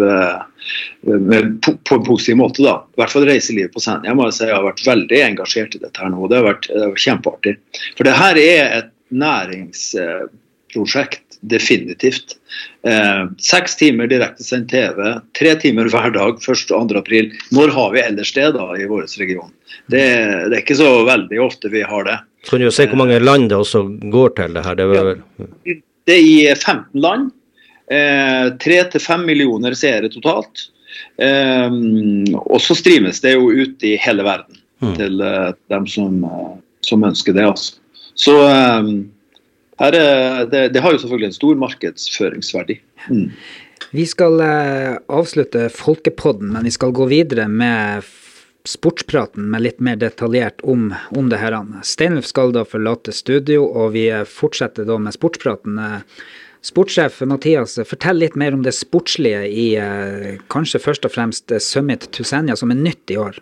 med, 1.06 1.44
på 1.64 1.96
en 1.96 2.08
positiv 2.08 2.36
måte. 2.42 2.60
da. 2.66 2.76
I 2.84 2.98
hvert 3.02 3.14
fall 3.16 3.30
reiselivet 3.30 3.76
på 3.76 3.84
Senja 3.84 4.12
jeg 4.12 4.36
si, 4.36 4.46
har 4.52 4.68
vært 4.68 4.88
veldig 4.88 5.20
engasjert 5.30 5.72
i 5.78 5.84
dette 5.84 6.00
her 6.04 6.10
nå. 6.12 6.20
Det 6.28 6.38
har 6.42 6.50
vært, 6.52 6.66
det 6.68 6.82
har 6.84 6.92
vært 6.92 7.08
kjempeartig. 7.08 7.54
For 7.96 8.04
det 8.08 8.20
her 8.20 8.36
er 8.44 8.64
et 8.82 8.92
næringsprosjekt 9.10 11.29
definitivt. 11.40 12.36
Eh, 12.88 13.26
seks 13.44 13.78
timer 13.80 14.10
direktesendt 14.12 14.72
TV, 14.72 15.20
tre 15.38 15.56
timer 15.62 15.90
hver 15.92 16.14
dag 16.16 16.40
1. 16.42 16.66
og 16.76 16.92
2. 16.92 17.00
april. 17.00 17.32
Når 17.56 17.74
har 17.76 17.94
vi 17.96 18.04
ellers 18.04 18.34
det 18.36 18.50
da 18.58 18.68
i 18.78 18.88
vår 18.90 19.08
region? 19.22 19.52
Det, 19.88 20.04
det, 20.50 20.54
er 20.54 20.62
ikke 20.62 20.80
så 20.80 20.90
veldig 21.08 21.42
ofte 21.44 21.72
vi 21.74 21.86
har 21.86 22.08
det. 22.08 22.18
Så 22.44 22.56
kan 22.56 22.64
du 22.64 22.70
jo 22.70 22.74
se 22.76 22.88
hvor 22.88 23.02
mange 23.02 23.20
land 23.20 23.50
det 23.52 23.60
også 23.60 23.84
går 24.12 24.36
til 24.38 24.56
det 24.56 24.66
her. 24.66 24.80
Det 24.80 24.90
vel... 24.92 25.14
det 26.08 26.16
er 26.16 26.26
i 26.26 26.36
15 26.56 27.00
land. 27.04 27.32
Tre 27.90 28.76
til 28.94 29.02
fem 29.02 29.24
millioner 29.26 29.74
seere 29.78 30.12
totalt. 30.14 30.70
Eh, 31.20 31.70
og 32.40 32.62
så 32.64 32.78
streames 32.78 33.22
det 33.24 33.36
jo 33.36 33.50
ut 33.52 33.84
i 33.84 33.96
hele 34.00 34.26
verden 34.28 34.60
mm. 34.84 34.96
til 34.96 35.24
eh, 35.24 35.52
dem 35.72 35.88
som, 35.90 36.24
uh, 36.24 36.56
som, 36.86 37.04
ønsker 37.04 37.36
det. 37.36 37.46
Altså. 37.50 37.76
Så 38.20 38.36
um, 38.40 39.10
her, 39.80 39.98
det, 40.52 40.64
det, 40.76 40.84
har 40.84 40.94
jo 40.94 41.02
selvfølgelig 41.02 41.32
en 41.32 41.38
stor 41.38 41.60
markedsføringsverdi. 41.64 42.80
Mm. 43.10 43.28
Vi 43.96 44.06
skal 44.06 44.42
uh, 44.44 44.98
avslutte 45.08 45.70
Folkepodden, 45.74 46.52
men 46.54 46.68
vi 46.68 46.74
skal 46.76 46.94
gå 46.96 47.08
videre 47.10 47.48
med 47.48 48.08
sportspraten 48.68 49.48
med 49.50 49.64
litt 49.64 49.80
mer 49.80 49.96
detaljert 50.00 50.62
om, 50.68 50.92
om 51.16 51.30
det 51.32 51.40
her. 51.42 51.56
Steinulf 51.88 52.28
skal 52.30 52.54
da 52.54 52.66
forlate 52.68 53.16
studio, 53.16 53.64
og 53.66 53.96
vi 53.96 54.10
fortsetter 54.28 54.86
da 54.86 55.00
med 55.02 55.16
sportspraten. 55.16 55.80
Sportssjef 56.62 57.22
Mathias, 57.24 57.78
fortell 57.88 58.20
litt 58.20 58.36
mer 58.36 58.54
om 58.54 58.64
det 58.66 58.76
sportslige 58.76 59.46
i 59.48 59.68
eh, 59.80 60.40
kanskje 60.52 60.82
først 60.84 61.08
og 61.08 61.14
fremst 61.14 61.54
eh, 61.56 61.62
Summit 61.64 62.10
Tusenja, 62.16 62.58
som 62.60 62.74
er 62.74 62.82
nytt 62.82 63.14
i 63.14 63.18
år. 63.20 63.40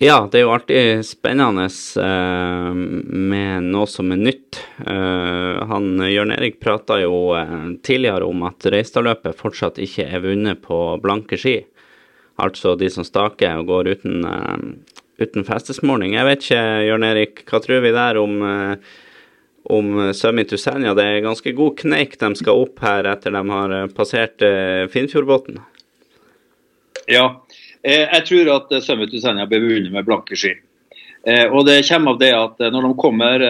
Ja, 0.00 0.28
det 0.30 0.38
er 0.38 0.44
jo 0.44 0.52
alltid 0.54 1.00
spennende 1.02 1.64
eh, 1.66 2.74
med 3.10 3.64
noe 3.66 3.86
som 3.90 4.12
er 4.14 4.20
nytt. 4.20 4.60
Eh, 4.86 5.56
han 5.66 5.88
Jørn 6.06 6.30
Erik 6.36 6.60
prata 6.62 7.00
jo 7.02 7.32
eh, 7.34 7.72
tidligere 7.82 8.28
om 8.30 8.44
at 8.46 8.68
Reistadløpet 8.70 9.34
fortsatt 9.40 9.80
ikke 9.82 10.06
er 10.06 10.22
vunnet 10.22 10.62
på 10.62 10.78
blanke 11.02 11.34
ski. 11.42 11.56
Altså 12.38 12.76
de 12.78 12.86
som 12.94 13.02
staker 13.02 13.58
og 13.58 13.72
går 13.72 13.90
uten, 13.96 14.22
eh, 14.22 14.94
uten 15.18 15.46
festesmåling. 15.48 16.14
Jeg 16.14 16.28
vet 16.30 16.46
ikke, 16.46 16.62
Jørn 16.86 17.08
Erik, 17.08 17.42
hva 17.50 17.58
tror 17.64 17.82
vi 17.82 17.94
der 17.98 18.22
om 18.22 18.38
eh, 18.46 18.94
om 19.68 19.90
Summit 20.16 20.54
Usenia. 20.54 20.94
Det 20.96 21.04
er 21.04 21.26
ganske 21.26 21.50
god 21.58 21.74
kneik 21.82 22.14
de 22.22 22.30
skal 22.38 22.62
opp 22.62 22.78
her 22.86 23.10
etter 23.10 23.34
de 23.34 23.42
har 23.50 23.74
eh, 23.80 23.90
passert 23.98 24.46
Finnfjordbotn. 24.94 25.58
Ja, 27.10 27.26
jeg 27.82 28.24
tror 28.26 28.50
at 28.56 28.72
Summit 28.84 29.14
Usenia 29.14 29.46
blir 29.48 29.62
vunnet 29.64 29.92
med 29.94 30.06
blanke 30.06 30.38
ski. 30.38 30.54
Og 31.28 31.66
Det 31.66 31.82
kommer 31.88 32.14
av 32.14 32.20
det 32.20 32.30
at 32.34 32.62
når 32.72 32.86
de 32.86 32.92
kommer 32.98 33.42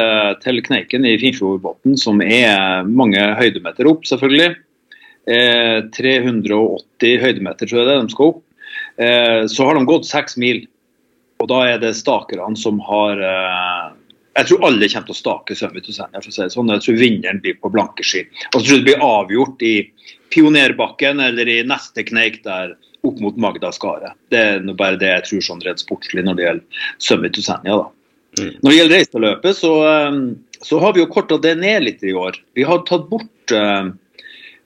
til 0.43 0.63
kneiken 0.65 1.05
i 1.07 1.19
Finnfjordbotn, 1.21 1.97
som 2.01 2.21
er 2.25 2.89
mange 2.89 3.23
høydemeter 3.39 3.87
opp, 3.91 4.09
selvfølgelig 4.09 4.57
380 5.95 7.21
høydemeter 7.23 7.69
tror 7.69 7.81
jeg 7.83 7.89
det 7.91 7.97
de 8.01 8.15
skal 8.15 8.33
opp. 8.33 8.43
Så 9.53 9.69
har 9.69 9.79
de 9.79 9.85
gått 9.89 10.09
seks 10.09 10.39
mil. 10.41 10.65
Og 11.39 11.51
da 11.53 11.61
er 11.69 11.79
det 11.83 11.95
stakerne 11.95 12.59
som 12.59 12.81
har 12.83 13.21
jeg 14.39 14.47
tror 14.47 14.69
alle 14.69 14.87
kommer 14.87 15.07
til 15.09 15.15
å 15.15 15.19
stake 15.19 15.55
Summit 15.59 15.87
to 15.89 15.93
For 15.93 16.31
å 16.31 16.33
si 16.33 16.43
det 16.45 16.53
sånn. 16.55 16.71
Jeg 16.71 16.85
tror 16.85 16.99
vinneren 17.01 17.41
blir 17.43 17.57
på 17.59 17.71
blanke 17.75 18.05
ski. 18.07 18.23
Og 18.53 18.61
så 18.61 18.67
tror 18.67 18.77
jeg 18.77 18.85
det 18.85 18.91
blir 18.93 19.07
avgjort 19.07 19.65
i 19.67 19.77
Pionerbakken 20.31 21.23
eller 21.25 21.49
i 21.51 21.65
neste 21.67 22.05
kneik 22.07 22.45
der 22.45 22.77
opp 23.07 23.21
mot 23.23 23.37
Magda 23.41 23.71
Skaret. 23.75 24.17
Det 24.33 24.41
er 24.41 24.67
bare 24.79 24.99
det 25.01 25.13
jeg 25.13 25.27
tror 25.29 25.47
sånn 25.47 25.63
redd 25.67 25.81
sportslig 25.83 26.25
når 26.27 26.39
det 26.39 26.47
gjelder 26.47 26.83
Summit 27.03 27.37
to 27.37 27.45
Senior. 27.45 27.89
Mm. 28.39 28.53
Når 28.63 28.69
det 28.69 28.77
gjelder 28.77 28.97
reiseløpet, 28.97 29.59
så, 29.59 29.73
um, 30.11 30.21
så, 30.61 30.83
har 30.83 30.95
vi 30.95 31.03
jo 31.05 31.13
korta 31.13 31.39
det 31.43 31.55
ned 31.63 31.87
litt 31.87 32.05
i 32.05 32.15
år. 32.17 32.39
Vi 32.59 32.67
har 32.69 32.85
tatt 32.89 33.09
bort 33.11 33.55
uh, 33.55 33.91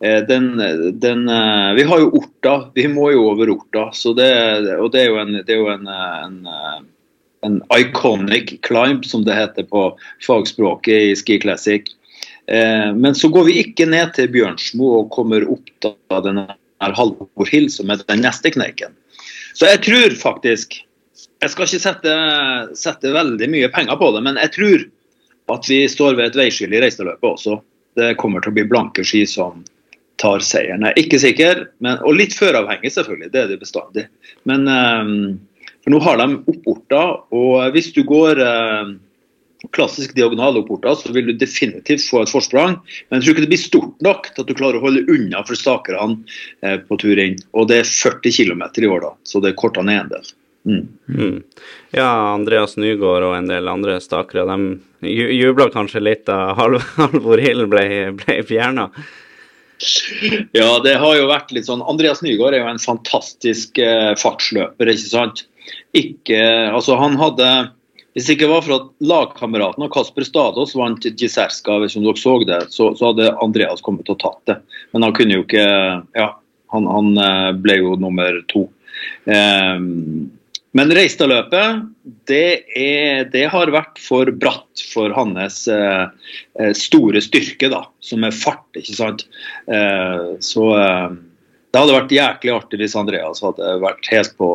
den, 0.00 0.48
den, 1.02 1.28
uh, 1.30 1.70
Vi 1.78 1.86
har 1.86 2.02
jo 2.02 2.10
Orta, 2.22 2.56
vi 2.74 2.88
må 2.90 3.12
jo 3.14 3.28
over 3.30 3.52
Orta. 3.54 3.90
Så 3.96 4.16
det, 4.18 4.32
og 4.78 4.90
det 4.94 5.04
er 5.04 5.12
jo 5.12 5.20
en, 5.22 5.38
det 5.40 5.54
er 5.54 5.62
jo 5.62 5.70
en, 5.72 5.86
en 5.92 6.90
en 7.42 7.62
iconic 7.74 8.60
climb, 8.62 9.04
som 9.04 9.24
det 9.26 9.34
heter 9.34 9.66
på 9.66 9.88
fagspråket 10.26 11.08
i 11.10 11.16
Ski 11.18 11.40
Classic. 11.42 11.88
Eh, 12.46 12.94
men 12.94 13.14
så 13.14 13.28
går 13.28 13.48
vi 13.48 13.58
ikke 13.62 13.86
ned 13.90 14.14
til 14.16 14.30
Bjørnsmo 14.32 14.92
og 15.00 15.10
kommer 15.14 15.46
opp 15.50 15.70
da 15.82 16.20
den 16.24 16.42
Halvor 16.82 17.50
Hill, 17.50 17.68
som 17.70 17.90
er 17.90 18.02
den 18.08 18.24
neste 18.24 18.50
kneiken. 18.50 18.96
Så 19.54 19.68
jeg 19.68 19.82
tror 19.84 20.16
faktisk 20.18 20.80
Jeg 21.42 21.50
skal 21.50 21.66
ikke 21.66 21.82
sette, 21.82 22.12
sette, 22.78 23.10
veldig 23.14 23.48
mye 23.50 23.68
penger 23.74 23.98
på 23.98 24.12
det, 24.14 24.20
men 24.22 24.36
jeg 24.38 24.52
tror 24.54 24.84
at 25.50 25.66
vi 25.66 25.80
står 25.90 26.14
ved 26.14 26.28
et 26.28 26.36
veiskille 26.38 26.76
i 26.78 26.82
reiseløpet 26.84 27.26
også. 27.26 27.56
Det 27.98 28.12
kommer 28.20 28.42
til 28.42 28.52
å 28.52 28.56
bli 28.56 28.64
blanke 28.70 29.02
ski 29.06 29.24
som 29.26 29.64
tar 30.22 30.38
seieren. 30.46 30.86
Jeg 30.86 30.94
er 30.94 31.00
ikke 31.02 31.18
sikker, 31.18 31.64
men, 31.82 31.98
og 32.06 32.14
litt 32.14 32.36
føravhengig 32.38 32.92
selvfølgelig. 32.94 33.32
Det 33.34 33.40
er 33.42 33.50
det 33.50 33.58
bestandig. 33.58 34.06
Men 34.46 34.70
um, 34.70 35.40
for 35.82 35.94
nå 35.94 35.98
har 36.06 36.22
de 36.22 36.28
opporta, 36.54 37.02
og 37.34 37.74
hvis 37.74 37.90
du 37.94 38.04
går 38.06 38.38
eh, 38.38 38.92
klassisk 39.70 40.14
diagonal 40.16 40.58
opporta, 40.58 40.94
så 40.96 41.12
vil 41.12 41.30
du 41.30 41.32
definitivt 41.38 42.04
få 42.10 42.22
et 42.22 42.32
forsprang. 42.32 42.76
Men 43.08 43.20
jeg 43.20 43.24
tror 43.24 43.36
ikke 43.36 43.44
det 43.46 43.52
blir 43.54 43.62
stort 43.62 44.04
nok 44.04 44.28
til 44.30 44.44
at 44.44 44.50
du 44.50 44.58
klarer 44.58 44.80
å 44.80 44.84
holde 44.86 45.04
unna 45.12 45.42
for 45.46 45.58
stakerne 45.58 46.18
eh, 46.62 46.78
på 46.82 46.98
tur 47.02 47.18
inn. 47.22 47.38
Og 47.54 47.68
det 47.70 47.82
er 47.82 47.90
40 47.90 48.36
km 48.38 48.64
i 48.82 48.90
år, 48.90 49.04
da, 49.06 49.12
så 49.28 49.42
det 49.44 49.56
korter 49.60 49.86
ned 49.86 50.04
en 50.04 50.14
del. 50.16 50.32
Mm. 50.62 50.82
Mm. 51.10 51.38
Ja, 51.90 52.10
Andreas 52.34 52.76
Nygaard 52.78 53.26
og 53.26 53.34
en 53.34 53.50
del 53.50 53.70
andre 53.70 53.96
stakere 54.02 54.46
de 54.46 55.10
jubla 55.10 55.66
kanskje 55.74 56.02
litt 56.02 56.28
da 56.28 56.52
Halvor 56.58 57.42
Hill 57.42 57.66
ble, 57.70 57.86
ble 58.18 58.38
fjerna. 58.46 58.88
Ja, 60.54 60.76
det 60.84 60.94
har 61.02 61.16
jo 61.18 61.24
vært 61.26 61.50
litt 61.50 61.66
sånn 61.66 61.82
Andreas 61.90 62.20
Nygaard 62.22 62.54
er 62.54 62.62
jo 62.62 62.70
en 62.70 62.82
fantastisk 62.82 63.80
eh, 63.82 64.12
fartsløper, 64.14 64.92
ikke 64.92 65.10
sant 65.10 65.42
ikke 65.96 66.38
Altså, 66.72 66.96
han 66.98 67.16
hadde 67.20 67.48
hvis 68.12 68.28
det 68.28 68.36
ikke 68.36 68.50
var 68.50 68.64
for 68.64 68.76
at 68.76 68.90
lagkameraten 69.08 69.86
av 69.86 69.90
Kasper 69.94 70.26
Stadås 70.28 70.74
vant 70.76 71.06
Giserska, 71.06 71.78
hvis 71.80 71.96
dere 71.96 72.20
så 72.20 72.36
det, 72.44 72.60
så, 72.74 72.90
så, 72.98 73.08
hadde 73.08 73.32
Andreas 73.40 73.80
kommet 73.84 74.10
og 74.12 74.20
tatt 74.20 74.40
det. 74.50 74.58
Men 74.92 75.06
han 75.06 75.16
kunne 75.16 75.38
jo 75.38 75.46
ikke 75.46 75.64
Ja, 76.18 76.28
han, 76.72 76.88
han 76.88 77.10
eh, 77.20 77.50
ble 77.64 77.80
jo 77.80 77.96
nummer 78.00 78.36
to. 78.52 78.66
Um, 79.24 80.30
men 80.72 80.92
Reistadløpet, 80.96 81.82
det, 82.28 82.64
det, 83.32 83.42
har 83.52 83.72
vært 83.74 84.00
for 84.00 84.30
bratt 84.32 84.84
for 84.92 85.12
hans 85.12 85.66
eh, 85.68 86.06
eh, 86.60 86.72
store 86.76 87.20
styrke, 87.24 87.68
da, 87.72 87.82
som 88.00 88.24
er 88.24 88.32
fart, 88.32 88.64
ikke 88.80 88.96
sant. 88.96 89.26
Eh, 89.68 90.30
så 90.40 90.68
eh, 90.78 91.18
det 91.72 91.80
hadde 91.80 91.96
vært 91.96 92.14
jæklig 92.14 92.52
artig 92.54 92.78
hvis 92.82 92.96
Andreas 93.00 93.42
hadde 93.44 93.74
vært 93.82 94.08
helt 94.12 94.36
på 94.38 94.52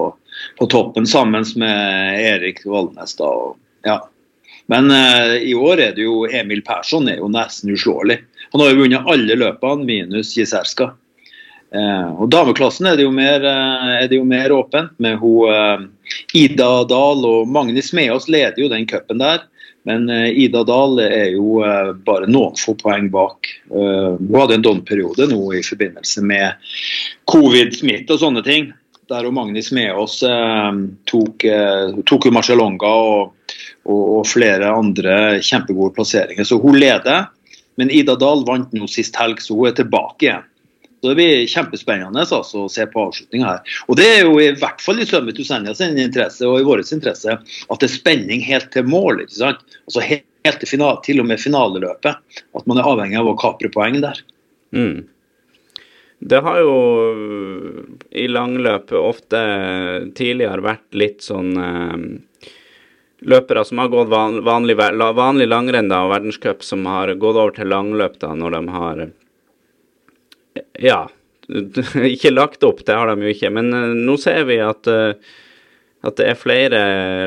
på 0.57 0.65
toppen 0.65 1.07
sammen 1.07 1.45
med 1.55 2.21
Erik 2.21 2.65
Valnes. 2.65 3.15
da, 3.15 3.25
og, 3.25 3.57
ja. 3.83 3.97
Men 4.65 4.91
eh, 4.91 5.35
i 5.47 5.53
år 5.55 5.79
er 5.79 5.91
det 5.95 6.03
jo 6.03 6.25
Emil 6.27 6.61
Persson 6.65 7.07
er 7.07 7.21
jo 7.21 7.29
nesten 7.31 7.71
uslåelig. 7.73 8.19
Han 8.51 8.63
har 8.63 8.73
jo 8.73 8.81
vunnet 8.83 9.11
alle 9.13 9.37
løpene 9.39 9.87
minus 9.87 10.33
Giserska. 10.37 10.91
Eh, 11.75 12.09
og 12.15 12.27
Dameklassen 12.31 12.89
er 12.89 12.97
det 12.99 13.05
jo 13.07 13.13
mer, 13.15 13.43
eh, 13.43 14.07
det 14.07 14.19
jo 14.19 14.27
mer 14.27 14.51
åpent 14.55 14.91
med 15.03 15.19
hun, 15.23 15.87
Ida 16.35 16.71
Dahl 16.87 17.23
og 17.27 17.47
Magnus 17.51 17.93
Smeås 17.93 18.27
leder 18.31 18.59
jo 18.59 18.71
den 18.71 18.87
cupen 18.87 19.23
der. 19.23 19.45
Men 19.87 20.09
Ida 20.11 20.65
Dahl 20.67 20.99
er 20.99 21.29
jo 21.31 21.61
bare 22.03 22.27
noen 22.27 22.57
få 22.59 22.73
poeng 22.75 23.07
bak. 23.13 23.47
hun 23.71 24.35
hadde 24.35 24.57
en 24.57 24.65
domsperiode 24.65 25.29
nå 25.31 25.39
i 25.55 25.61
forbindelse 25.63 26.23
med 26.27 26.73
covid-smitte 27.31 28.17
og 28.17 28.19
sånne 28.25 28.43
ting 28.43 28.67
der 29.07 29.27
og 29.27 29.35
Magnus 29.37 29.71
Meås 29.75 30.19
eh, 30.27 30.79
tok, 31.09 31.45
tok 32.07 32.27
Marcialonga 32.33 32.91
og, 32.91 33.33
og, 33.87 34.03
og, 34.19 34.21
flere 34.27 34.73
andre 34.73 35.17
kjempegode 35.43 35.95
plasseringer. 35.95 36.47
Så 36.47 36.59
hun 36.63 36.79
leder. 36.79 37.29
Men 37.77 37.91
Ida 37.93 38.17
Dahl 38.17 38.41
vant 38.47 38.71
nå 38.73 38.87
sist 38.89 39.17
helg, 39.21 39.41
så 39.43 39.53
hun 39.53 39.69
er 39.69 39.75
tilbake 39.77 40.25
igjen. 40.25 40.45
Så 41.01 41.09
Det 41.11 41.15
blir 41.19 41.49
kjempespennende 41.49 42.23
altså, 42.25 42.63
å 42.65 42.69
se 42.71 42.85
på 42.89 43.03
avslutninga 43.07 43.51
her. 43.51 43.75
Og 43.87 43.99
Det 43.99 44.07
er 44.07 44.23
jo 44.25 44.39
i 44.41 44.53
hvert 44.57 44.81
fall 44.81 45.01
i 45.01 45.05
Sømme 45.05 45.35
Usenia 45.35 45.75
sin 45.77 45.99
interesse 46.01 46.47
og 46.47 46.61
i 46.61 46.65
vår 46.65 46.81
interesse 46.85 47.37
at 47.37 47.83
det 47.83 47.89
er 47.89 47.93
spenning 47.93 48.41
helt 48.45 48.71
til 48.73 48.87
mål. 48.89 49.21
ikke 49.25 49.37
sant? 49.37 49.61
Altså 49.85 50.05
helt 50.07 50.59
til, 50.63 50.69
final, 50.69 50.97
til 51.05 51.21
og 51.21 51.29
med 51.29 51.41
finaleløpet. 51.43 52.41
At 52.57 52.65
man 52.65 52.81
er 52.81 52.89
avhengig 52.89 53.19
av 53.21 53.29
å 53.29 53.37
kapre 53.37 53.69
poeng 53.73 54.01
der. 54.01 54.23
Mm. 54.73 55.05
Det 56.19 56.39
har 56.41 56.59
jo 56.65 56.77
i 58.09 58.25
langløpet 58.25 58.97
ofte 58.97 59.41
tidligere 60.17 60.65
vært 60.65 60.97
litt 60.97 61.21
sånn 61.21 61.51
eh, 61.61 62.49
løpere 63.21 63.63
som 63.65 63.83
har 63.83 63.91
gått 63.93 64.09
van, 64.09 64.39
vanlig, 64.45 64.77
vanlig 64.77 65.47
langrenn 65.47 65.93
da, 65.93 66.01
og 66.07 66.15
verdenscup, 66.15 66.65
som 66.65 66.85
har 66.89 67.13
gått 67.13 67.37
over 67.37 67.53
til 67.53 67.69
langløp 67.69 68.17
da, 68.21 68.33
når 68.33 68.57
de 68.57 68.61
har 68.73 69.03
Ja, 70.83 71.01
ikke 72.13 72.33
lagt 72.33 72.65
opp, 72.67 72.85
det 72.87 72.95
har 72.95 73.11
de 73.11 73.27
jo 73.27 73.35
ikke. 73.35 73.51
Men 73.53 73.71
uh, 73.75 73.93
nå 73.95 74.17
ser 74.21 74.47
vi 74.49 74.59
at, 74.63 74.89
uh, 74.89 75.13
at 76.07 76.19
det 76.19 76.31
er 76.31 76.39
flere 76.39 76.81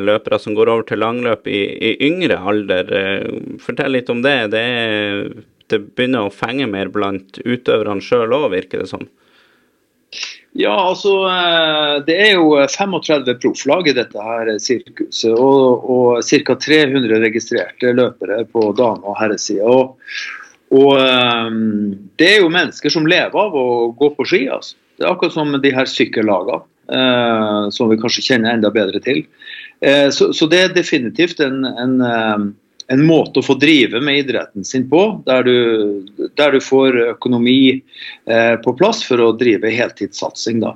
løpere 0.05 0.40
som 0.43 0.57
går 0.59 0.73
over 0.73 0.88
til 0.88 1.03
langløp 1.03 1.49
i, 1.51 1.62
i 1.90 1.95
yngre 2.11 2.40
alder. 2.53 2.93
Uh, 2.93 3.57
fortell 3.62 3.97
litt 3.97 4.12
om 4.12 4.23
det. 4.27 4.37
Det 4.55 4.66
er 4.66 5.25
det 5.71 5.81
begynner 5.95 6.27
å 6.27 6.35
fenge 6.35 6.66
mer 6.71 6.90
blant 6.93 7.40
utøverne 7.45 8.03
sjøl 8.05 8.35
òg, 8.35 8.51
virker 8.55 8.83
det 8.83 8.90
som? 8.90 9.07
Ja, 10.59 10.75
altså 10.75 11.12
eh, 11.31 12.01
Det 12.07 12.16
er 12.19 12.33
jo 12.35 12.57
35 12.59 13.37
profflag 13.43 13.90
i 13.90 13.95
dette 13.95 14.25
her 14.25 14.51
sirkuset. 14.62 15.31
Og, 15.31 15.87
og 15.95 16.27
ca. 16.27 16.57
300 16.66 17.23
registrerte 17.23 17.95
løpere 17.95 18.43
på 18.51 18.73
dame- 18.79 19.07
og 19.07 19.19
herresida. 19.21 19.71
Og, 19.71 19.95
og, 20.70 20.92
um, 20.94 21.94
det 22.20 22.28
er 22.37 22.44
jo 22.44 22.52
mennesker 22.52 22.92
som 22.92 23.09
lever 23.11 23.35
av 23.35 23.56
å 23.59 23.90
gå 23.98 24.12
på 24.14 24.26
ski. 24.28 24.44
altså. 24.48 24.76
Det 25.00 25.06
er 25.06 25.14
akkurat 25.14 25.33
som 25.33 25.54
de 25.56 25.70
her 25.72 25.88
sykkellagene, 25.88 26.61
eh, 26.92 27.68
som 27.72 27.88
vi 27.88 27.96
kanskje 27.96 28.26
kjenner 28.26 28.52
enda 28.52 28.68
bedre 28.74 29.00
til. 29.00 29.22
Eh, 29.80 30.11
så, 30.12 30.28
så, 30.37 30.48
det 30.50 30.59
er 30.61 30.74
definitivt 30.74 31.40
en, 31.40 31.62
en, 31.64 31.94
eh, 32.04 32.42
en, 32.92 33.04
måte 33.09 33.40
å 33.40 33.46
få 33.46 33.56
drive 33.56 34.02
med 34.04 34.20
idretten 34.20 34.66
sin 34.66 34.85
på, 34.90 35.00
der 35.24 35.46
du, 35.48 35.56
der 36.37 36.52
du 36.52 36.61
får 36.61 36.98
økonomi 37.14 37.80
eh, 38.28 38.56
på 38.61 38.74
plass 38.76 39.00
for 39.09 39.24
å 39.24 39.33
drive 39.40 39.72
heltidssatsing. 39.72 40.61
Da. 40.61 40.74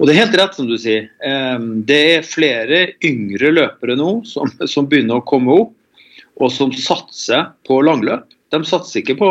Og 0.00 0.08
det 0.08 0.14
er 0.14 0.22
helt 0.24 0.38
rett 0.40 0.56
som 0.56 0.70
du 0.70 0.78
sier. 0.80 1.10
Eh, 1.20 1.58
det 1.84 2.00
er 2.14 2.30
flere 2.30 2.80
yngre 3.04 3.52
løpere 3.58 3.98
nå 4.00 4.22
som, 4.24 4.48
som, 4.64 4.88
begynner 4.88 5.20
å 5.20 5.28
komme 5.28 5.60
opp, 5.66 5.76
og 6.40 6.48
som 6.52 6.72
satser 6.72 7.52
på 7.68 7.82
langløp. 7.84 8.32
De 8.56 8.68
satser 8.68 9.02
ikke 9.02 9.18
på 9.20 9.30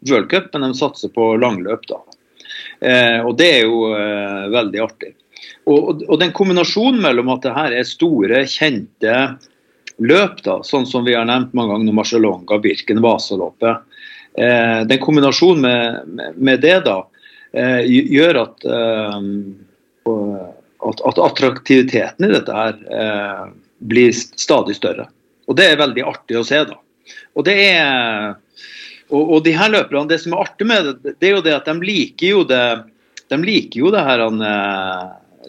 World 0.00 0.30
worldcup, 0.32 0.52
men 0.52 0.72
de 0.72 0.78
satser 0.78 1.08
på 1.14 1.36
langløp. 1.36 1.86
da. 1.88 2.00
Eh, 2.80 3.20
og 3.20 3.36
det 3.36 3.48
er 3.58 3.66
jo 3.66 3.92
eh, 3.96 4.48
veldig 4.52 4.80
artig. 4.84 5.12
Og, 5.68 6.02
og, 6.08 6.16
den 6.20 6.32
kombinasjonen 6.36 7.00
mellom 7.04 7.30
at 7.34 7.44
det 7.44 7.54
her 7.56 7.76
er 7.76 7.88
store, 7.88 8.44
kjente 8.48 9.16
løp, 10.00 10.40
da, 10.46 10.60
sånn 10.64 10.88
som 10.88 11.04
vi 11.04 11.14
har 11.16 11.28
nevnt 11.28 11.52
mange 11.56 11.76
ganger, 11.76 11.96
Marcialonga, 12.00 12.58
Birken, 12.64 13.02
Vasaloppet. 13.04 13.84
Eh, 14.40 14.80
den 14.88 15.02
kombinasjonen 15.02 15.64
med, 15.66 16.34
med, 16.36 16.64
det 16.64 16.78
da, 16.88 17.02
eh, 17.52 17.84
gjør 17.84 18.42
at, 18.46 18.64
eh, 18.64 19.18
at, 20.08 21.02
at, 21.12 21.24
attraktiviteten 21.28 22.28
i 22.28 22.32
dette 22.32 22.56
her 22.56 22.78
eh, 22.88 23.48
blir 23.92 24.16
stadig 24.16 24.78
større. 24.80 25.10
Og 25.50 25.58
det 25.58 25.68
er 25.68 25.82
veldig 25.82 26.06
artig 26.08 26.40
å 26.40 26.46
se. 26.46 26.64
da. 26.64 26.78
Og 27.36 27.46
det 27.46 27.56
er 27.70 28.36
og, 29.10 29.22
og 29.22 29.40
de 29.42 29.56
her 29.56 29.72
løperne, 29.72 30.06
Det 30.10 30.20
som 30.22 30.36
er 30.36 30.44
artig 30.44 30.66
med 30.70 30.92
det, 31.02 31.16
det 31.18 31.30
er 31.30 31.34
jo 31.34 31.42
det 31.42 31.56
at 31.56 31.66
de 31.66 31.74
liker 31.82 32.36
jo 32.36 32.44
det 32.46 32.64
de 33.30 33.38
liker 33.46 33.84
jo 33.84 33.90
det 33.94 34.02
her 34.02 34.22
han, 34.24 34.40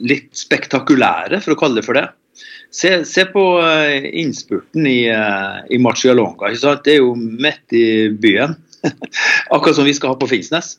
litt 0.06 0.30
spektakulære, 0.38 1.39
for 1.41 1.56
å 1.56 1.60
kalle 1.60 1.80
det 1.80 1.86
for 1.88 1.97
det. 1.97 2.08
Se, 2.71 3.02
se 3.06 3.26
på 3.34 3.43
uh, 3.60 4.10
innspurten 4.15 4.88
i, 4.88 5.00
uh, 5.12 5.60
i 5.69 5.80
Marcialonga. 5.82 6.54
Det 6.86 6.93
er 6.93 7.02
jo 7.02 7.15
midt 7.17 7.76
i 7.76 7.88
byen. 8.10 8.56
Akkurat 9.54 9.76
som 9.76 9.86
vi 9.86 9.93
skal 9.93 10.13
ha 10.13 10.17
på 10.17 10.30
Finnsnes. 10.32 10.78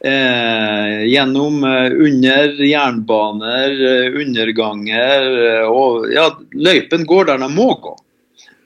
Eh, 0.00 1.02
gjennom 1.08 1.58
under 1.64 2.54
jernbaner, 2.64 3.74
underganger 4.20 5.26
og 5.68 6.06
ja, 6.12 6.30
Løypen 6.56 7.04
går 7.08 7.28
der 7.28 7.42
den 7.42 7.52
må 7.52 7.74
gå. 7.84 7.92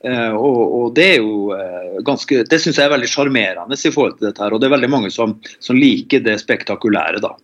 Eh, 0.04 0.32
og, 0.34 0.58
og, 0.78 0.94
Det 0.94 1.06
er 1.14 1.16
jo 1.22 1.54
eh, 1.56 2.02
ganske, 2.04 2.42
det 2.48 2.58
synes 2.60 2.78
jeg 2.78 2.86
er 2.86 2.92
veldig 2.92 3.08
sjarmerende 3.10 3.78
i 3.78 3.92
forhold 3.92 4.18
til 4.18 4.28
dette. 4.28 4.42
her, 4.42 4.52
og 4.52 4.60
Det 4.60 4.68
er 4.68 4.76
veldig 4.76 4.92
mange 4.92 5.10
som, 5.10 5.36
som 5.60 5.78
liker 5.78 6.24
det 6.24 6.38
spektakulære. 6.42 7.22
da. 7.24 7.34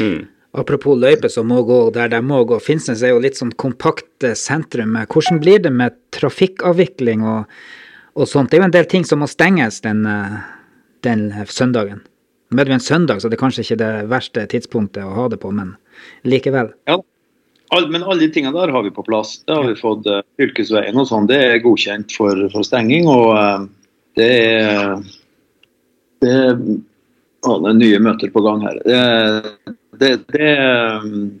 Mm. 0.00 0.26
Apropos 0.56 0.96
løyper 0.96 1.28
som 1.28 1.48
må 1.52 1.60
gå 1.68 1.90
der 1.92 2.08
de 2.08 2.22
må 2.24 2.42
gå. 2.48 2.58
Finnsnes 2.64 3.02
er 3.04 3.12
jo 3.12 3.20
litt 3.20 3.36
sånn 3.36 3.54
kompakt 3.60 4.24
eh, 4.24 4.36
sentrum. 4.38 4.96
Hvordan 5.04 5.40
blir 5.42 5.62
det 5.62 5.72
med 5.72 5.96
trafikkavvikling 6.16 7.24
og, 7.26 7.56
og 8.16 8.28
sånt? 8.30 8.50
Det 8.50 8.58
er 8.58 8.64
jo 8.64 8.70
en 8.70 8.78
del 8.78 8.90
ting 8.90 9.04
som 9.04 9.20
må 9.20 9.28
stenges 9.30 9.82
den, 9.84 10.06
den 11.04 11.28
søndagen. 11.52 12.04
Nå 12.50 12.62
er 12.62 12.68
det 12.68 12.72
jo 12.72 12.78
en 12.78 12.88
søndag, 12.88 13.20
så 13.20 13.28
det 13.28 13.36
er 13.36 13.42
kanskje 13.42 13.64
ikke 13.64 13.80
det 13.80 13.92
verste 14.08 14.44
tidspunktet 14.48 15.02
å 15.02 15.14
ha 15.16 15.24
det 15.28 15.40
på, 15.42 15.50
men 15.50 15.74
likevel. 16.24 16.70
Ja, 16.86 17.00
All, 17.74 17.88
men 17.90 18.04
alle 18.04 18.20
de 18.20 18.28
tingene 18.32 18.54
der 18.54 18.70
har 18.74 18.84
vi 18.86 18.92
på 18.94 19.04
plass. 19.06 19.40
Det 19.46 19.54
har 19.54 19.66
vi 19.66 19.78
fått 19.78 20.06
uh, 20.06 20.22
fylkesveien 20.38 20.98
og 21.00 21.08
sånn. 21.10 21.26
Det 21.30 21.38
er 21.42 21.64
godkjent 21.64 22.14
for, 22.14 22.46
for 22.52 22.66
stenging. 22.66 23.08
Og 23.10 23.32
uh, 23.34 23.66
det 24.18 24.28
er 24.52 24.92
det, 26.22 26.36
å, 27.46 27.58
det 27.64 27.72
er 27.72 27.80
nye 27.80 27.98
møter 28.06 28.30
på 28.32 28.44
gang 28.46 28.62
her. 28.64 28.78
Det, 29.96 30.12
det, 30.30 30.54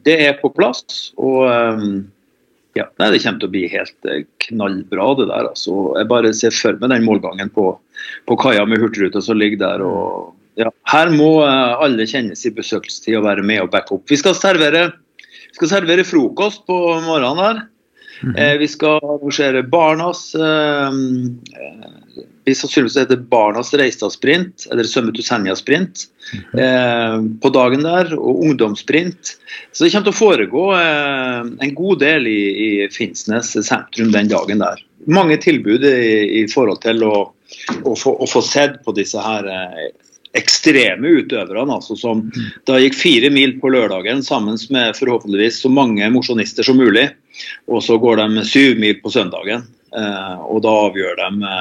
det 0.06 0.18
er 0.26 0.36
på 0.40 0.50
plass. 0.56 1.12
Og 1.14 1.46
um, 1.46 2.02
ja, 2.76 2.88
nei, 3.00 3.12
det 3.14 3.22
kommer 3.22 3.40
til 3.40 3.48
å 3.48 3.54
bli 3.54 3.64
helt 3.72 4.10
knallbra, 4.48 5.08
det 5.20 5.30
der. 5.30 5.50
Altså. 5.52 5.78
Jeg 5.96 6.10
bare 6.10 6.34
ser 6.36 6.58
for 6.58 6.82
meg 6.82 6.92
den 6.92 7.06
målgangen 7.06 7.54
på, 7.54 7.70
på 8.26 8.40
kaia 8.42 8.66
med 8.68 8.82
Hurtigruta 8.82 9.22
som 9.24 9.38
ligger 9.38 9.62
der. 9.62 9.86
og 9.86 10.34
ja, 10.60 10.74
Her 10.90 11.14
må 11.14 11.30
alle 11.46 12.08
kjennes 12.08 12.44
i 12.48 12.52
besøkelsestid 12.56 13.16
og 13.20 13.28
være 13.30 13.46
med 13.46 13.62
og 13.64 13.72
backe 13.72 13.96
opp. 13.96 14.08
Vi 14.10 14.18
skal 14.20 14.36
servere 14.36 14.88
skal 15.56 15.72
servere 15.72 16.04
frokost 16.04 16.66
på 16.68 16.76
morgenen 17.06 17.44
her. 17.44 17.64
Mm 18.22 18.34
-hmm. 18.34 18.38
eh, 18.40 18.58
vi 18.58 18.68
skal 18.68 18.96
arrangere 18.96 19.62
Barnas 19.62 20.34
eh, 20.34 20.90
Vi 22.44 22.54
sannsynligvis 22.54 22.96
heter 22.96 23.16
Barnas 23.16 23.74
Reistad-sprint, 23.74 24.66
eller 24.72 24.84
Summit 24.84 25.24
Senja-sprint, 25.24 26.04
mm 26.32 26.44
-hmm. 26.52 26.60
eh, 26.60 27.40
på 27.40 27.48
dagen 27.48 27.82
der, 27.82 28.14
og 28.18 28.42
ungdomssprint. 28.44 29.36
Så 29.72 29.84
det 29.84 29.90
kommer 29.92 30.04
til 30.04 30.14
å 30.14 30.24
foregå 30.24 30.72
eh, 30.72 31.40
en 31.60 31.74
god 31.74 31.98
del 31.98 32.26
i, 32.26 32.40
i 32.66 32.88
Finnsnes 32.88 33.66
sentrum 33.66 34.12
den 34.12 34.28
dagen 34.28 34.58
der. 34.58 34.84
Mange 35.06 35.36
tilbud 35.36 35.84
i, 35.84 36.42
i 36.42 36.48
forhold 36.48 36.80
til 36.80 37.04
å, 37.04 37.32
å, 37.82 37.96
få, 37.96 38.16
å 38.16 38.26
få 38.26 38.42
sett 38.42 38.84
på 38.84 38.92
disse 38.92 39.18
her 39.18 39.44
eh, 39.44 39.90
ekstreme 40.36 41.12
utøverne, 41.20 41.78
altså 41.78 41.96
som 41.98 42.24
da 42.68 42.78
gikk 42.80 42.96
fire 42.98 43.30
mil 43.32 43.56
på 43.60 43.70
lørdagen 43.72 44.22
sammen 44.26 44.58
med 44.74 44.96
forhåpentligvis 44.98 45.62
så 45.64 45.72
mange 45.72 46.08
mosjonister 46.12 46.66
som 46.66 46.80
mulig. 46.80 47.08
Og 47.68 47.82
så 47.84 47.98
går 48.00 48.22
de 48.22 48.44
syv 48.48 48.80
mil 48.80 48.98
på 49.02 49.12
søndagen, 49.12 49.66
eh, 49.96 50.34
og 50.40 50.62
da 50.64 50.74
avgjør 50.86 51.20
de 51.20 51.52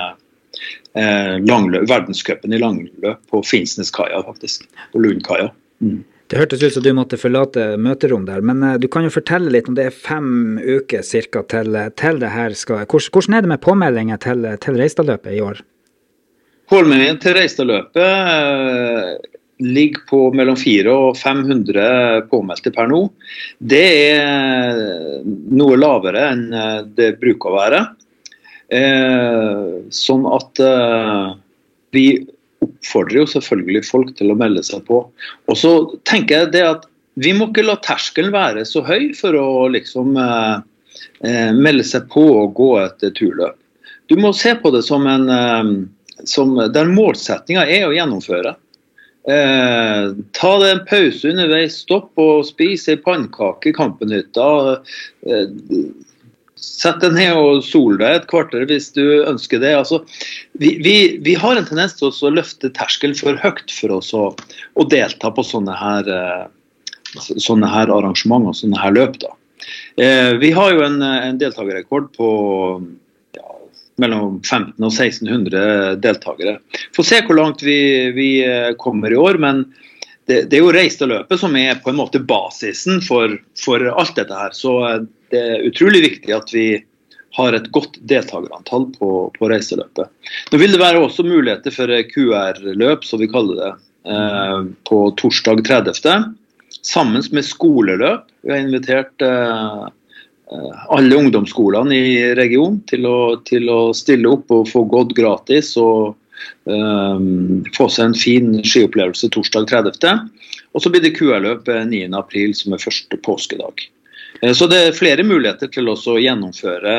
eh, 0.96 1.86
verdenscupen 1.92 2.56
i 2.56 2.62
langløp 2.62 3.24
på 3.32 3.44
Finnsneskaia, 3.44 4.24
faktisk. 4.24 4.68
På 4.94 5.04
Lundkaia. 5.04 5.50
Mm. 5.84 6.04
Det 6.28 6.40
hørtes 6.40 6.64
ut 6.64 6.74
som 6.74 6.82
du 6.82 6.90
måtte 6.98 7.20
forlate 7.22 7.76
møterom 7.78 8.24
der, 8.26 8.42
men 8.42 8.64
du 8.82 8.88
kan 8.90 9.06
jo 9.06 9.14
fortelle 9.14 9.52
litt 9.54 9.68
om 9.70 9.76
det 9.78 9.92
er 9.92 9.94
fem 9.94 10.58
uker 10.58 11.04
cirka 11.06 11.44
til, 11.52 11.78
til 12.00 12.18
det 12.24 12.32
her 12.34 12.56
skal 12.58 12.88
Hvordan, 12.88 13.12
hvordan 13.14 13.36
er 13.38 13.46
det 13.46 13.52
med 13.52 13.62
påmeldinger 13.62 14.22
til, 14.24 14.48
til 14.64 14.80
Reistadløpet 14.80 15.36
i 15.36 15.44
år? 15.46 15.62
Målmeldingen 16.74 17.20
til 17.22 17.36
Reistadløpet 17.38 18.02
eh, 18.02 19.10
ligger 19.62 20.02
på 20.10 20.22
mellom 20.36 20.58
400 20.58 20.94
og 21.12 21.18
500 21.20 22.24
påmeldte 22.32 22.72
per 22.74 22.90
nå. 22.90 23.04
Det 23.60 23.84
er 24.10 24.80
noe 25.26 25.78
lavere 25.78 26.24
enn 26.32 26.48
eh, 26.50 26.80
det 26.98 27.12
bruker 27.22 27.52
å 27.52 27.60
være. 27.60 27.82
Eh, 28.74 29.76
sånn 29.94 30.26
at 30.26 30.64
vi 31.94 32.08
oppfordrer 32.66 33.22
jo 33.22 33.30
selvfølgelig 33.30 33.84
folk 33.86 34.16
til 34.18 34.34
å 34.34 34.40
melde 34.40 34.64
seg 34.66 34.82
på. 34.90 35.04
Og 35.46 35.60
så 35.60 35.76
tenker 36.10 36.46
jeg 36.48 36.56
det 36.56 36.64
at 36.66 36.88
vi 37.22 37.32
må 37.38 37.52
ikke 37.52 37.68
la 37.68 37.78
terskelen 37.86 38.34
være 38.34 38.66
så 38.68 38.82
høy 38.84 39.14
for 39.16 39.38
å 39.38 39.68
liksom 39.72 40.18
melde 41.22 41.86
seg 41.88 42.10
på 42.12 42.26
og 42.42 42.58
gå 42.58 42.72
et 42.82 43.06
turløp. 43.16 43.56
Du 44.10 44.18
må 44.20 44.34
se 44.36 44.52
på 44.60 44.74
det 44.74 44.82
som 44.86 45.06
en 45.08 45.30
som, 46.24 46.56
der 46.72 46.92
målsettinga 46.92 47.66
er 47.68 47.88
å 47.88 47.96
gjennomføre. 47.96 48.56
Eh, 49.26 50.12
ta 50.38 50.52
deg 50.62 50.72
en 50.72 50.84
pause 50.86 51.32
underveis, 51.32 51.80
stopp 51.82 52.12
og 52.22 52.44
spis 52.46 52.86
ei 52.92 53.00
pannekake 53.02 53.72
i 53.72 53.78
Kampenhytta. 53.78 54.50
Eh, 55.26 55.48
Sett 56.66 57.02
deg 57.04 57.12
ned 57.14 57.36
og 57.36 57.64
sol 57.68 57.98
deg 58.00 58.16
et 58.16 58.28
kvarter 58.32 58.64
hvis 58.70 58.88
du 58.96 59.04
ønsker 59.28 59.60
det. 59.62 59.74
Altså, 59.76 60.00
vi, 60.62 60.78
vi, 60.82 60.96
vi, 61.22 61.34
har 61.38 61.60
en 61.60 61.68
tendens 61.68 61.98
til 62.00 62.10
å 62.10 62.32
løfte 62.32 62.72
terskelen 62.74 63.16
for 63.18 63.38
høyt 63.42 63.74
for 63.76 63.98
oss 63.98 64.14
å, 64.16 64.30
å 64.80 64.86
delta 64.90 65.34
på 65.36 65.44
sånne 65.46 65.76
her, 65.76 66.10
eh, 66.10 66.46
sånne 67.20 67.70
her 67.70 67.92
arrangementer 67.92 68.54
og 68.54 68.60
sånne 68.62 68.82
her 68.82 68.96
løp. 68.96 69.20
Da. 69.22 69.34
Eh, 70.00 70.32
vi 70.40 70.54
har 70.56 70.72
jo 70.74 70.86
en, 70.88 71.02
en 71.04 71.42
deltakerrekord 71.42 72.14
på 72.16 72.30
mellom 74.02 74.40
15 74.44 74.76
og 74.80 74.92
1600 74.92 75.96
deltakere. 76.04 76.58
Får 76.96 77.08
se 77.08 77.22
hvor 77.26 77.40
langt 77.40 77.64
vi, 77.64 77.80
vi 78.16 78.30
eh, 78.46 78.74
kommer 78.80 79.14
i 79.14 79.20
år, 79.20 79.40
men 79.42 79.66
det, 80.28 80.48
det 80.50 80.58
er 80.58 80.64
jo 80.64 80.74
Reistadløpet 80.74 81.40
som 81.42 81.56
er 81.60 81.80
på 81.84 81.92
en 81.92 82.00
måte 82.00 82.20
basisen 82.20 83.02
for, 83.06 83.38
for, 83.62 83.86
alt 83.94 84.16
dette 84.18 84.36
her. 84.36 84.54
Så 84.58 84.78
eh, 84.90 85.02
det 85.34 85.42
er 85.42 85.66
utrolig 85.70 86.04
viktig 86.10 86.36
at 86.36 86.54
vi 86.56 86.68
har 87.36 87.56
et 87.56 87.68
godt 87.76 88.00
deltakerantall 88.08 88.88
på, 88.96 89.10
på 89.36 89.50
reiseløpet. 89.52 90.08
Nå 90.52 90.60
vil 90.62 90.72
det 90.72 90.80
være 90.80 91.04
også 91.04 91.26
muligheter 91.28 91.74
for 91.76 91.92
QR-løp, 92.14 93.04
som 93.04 93.20
vi 93.20 93.32
kaller 93.32 93.60
det, 93.60 93.74
eh, 94.12 94.58
på 94.88 95.02
torsdag 95.20 95.66
30. 95.68 96.34
Sammen 96.86 97.24
med 97.36 97.48
skoleløp. 97.48 98.28
Vi 98.46 98.54
har 98.54 98.64
invitert 98.64 99.24
Eh, 99.24 99.86
alle 100.46 101.18
ungdomsskolene 101.18 101.96
i 101.98 102.18
regionen 102.38 102.82
til 102.86 103.08
til 103.50 103.72
å, 103.72 103.80
stille 103.98 104.30
opp 104.30 104.52
og 104.54 104.68
få 104.70 104.84
gått 104.92 105.16
gratis 105.18 105.72
og, 105.82 106.16
Um, 106.66 107.64
få 107.78 107.86
seg 107.90 108.10
en 108.10 108.16
fin 108.18 108.48
skiopplevelse 108.66 109.30
torsdag 109.34 109.68
30. 109.70 110.26
Og 110.76 110.84
så 110.84 110.92
blir 110.92 111.04
det 111.04 111.14
QR-løp 111.18 111.70
9.4, 111.70 112.54
som 112.58 112.74
er 112.76 112.82
første 112.82 113.20
påskedag. 113.24 113.86
Eh, 114.42 114.54
så 114.54 114.68
det 114.68 114.82
er 114.82 114.98
flere 114.98 115.24
muligheter 115.24 115.72
til 115.72 115.92
å 115.92 115.96
gjennomføre 115.96 116.96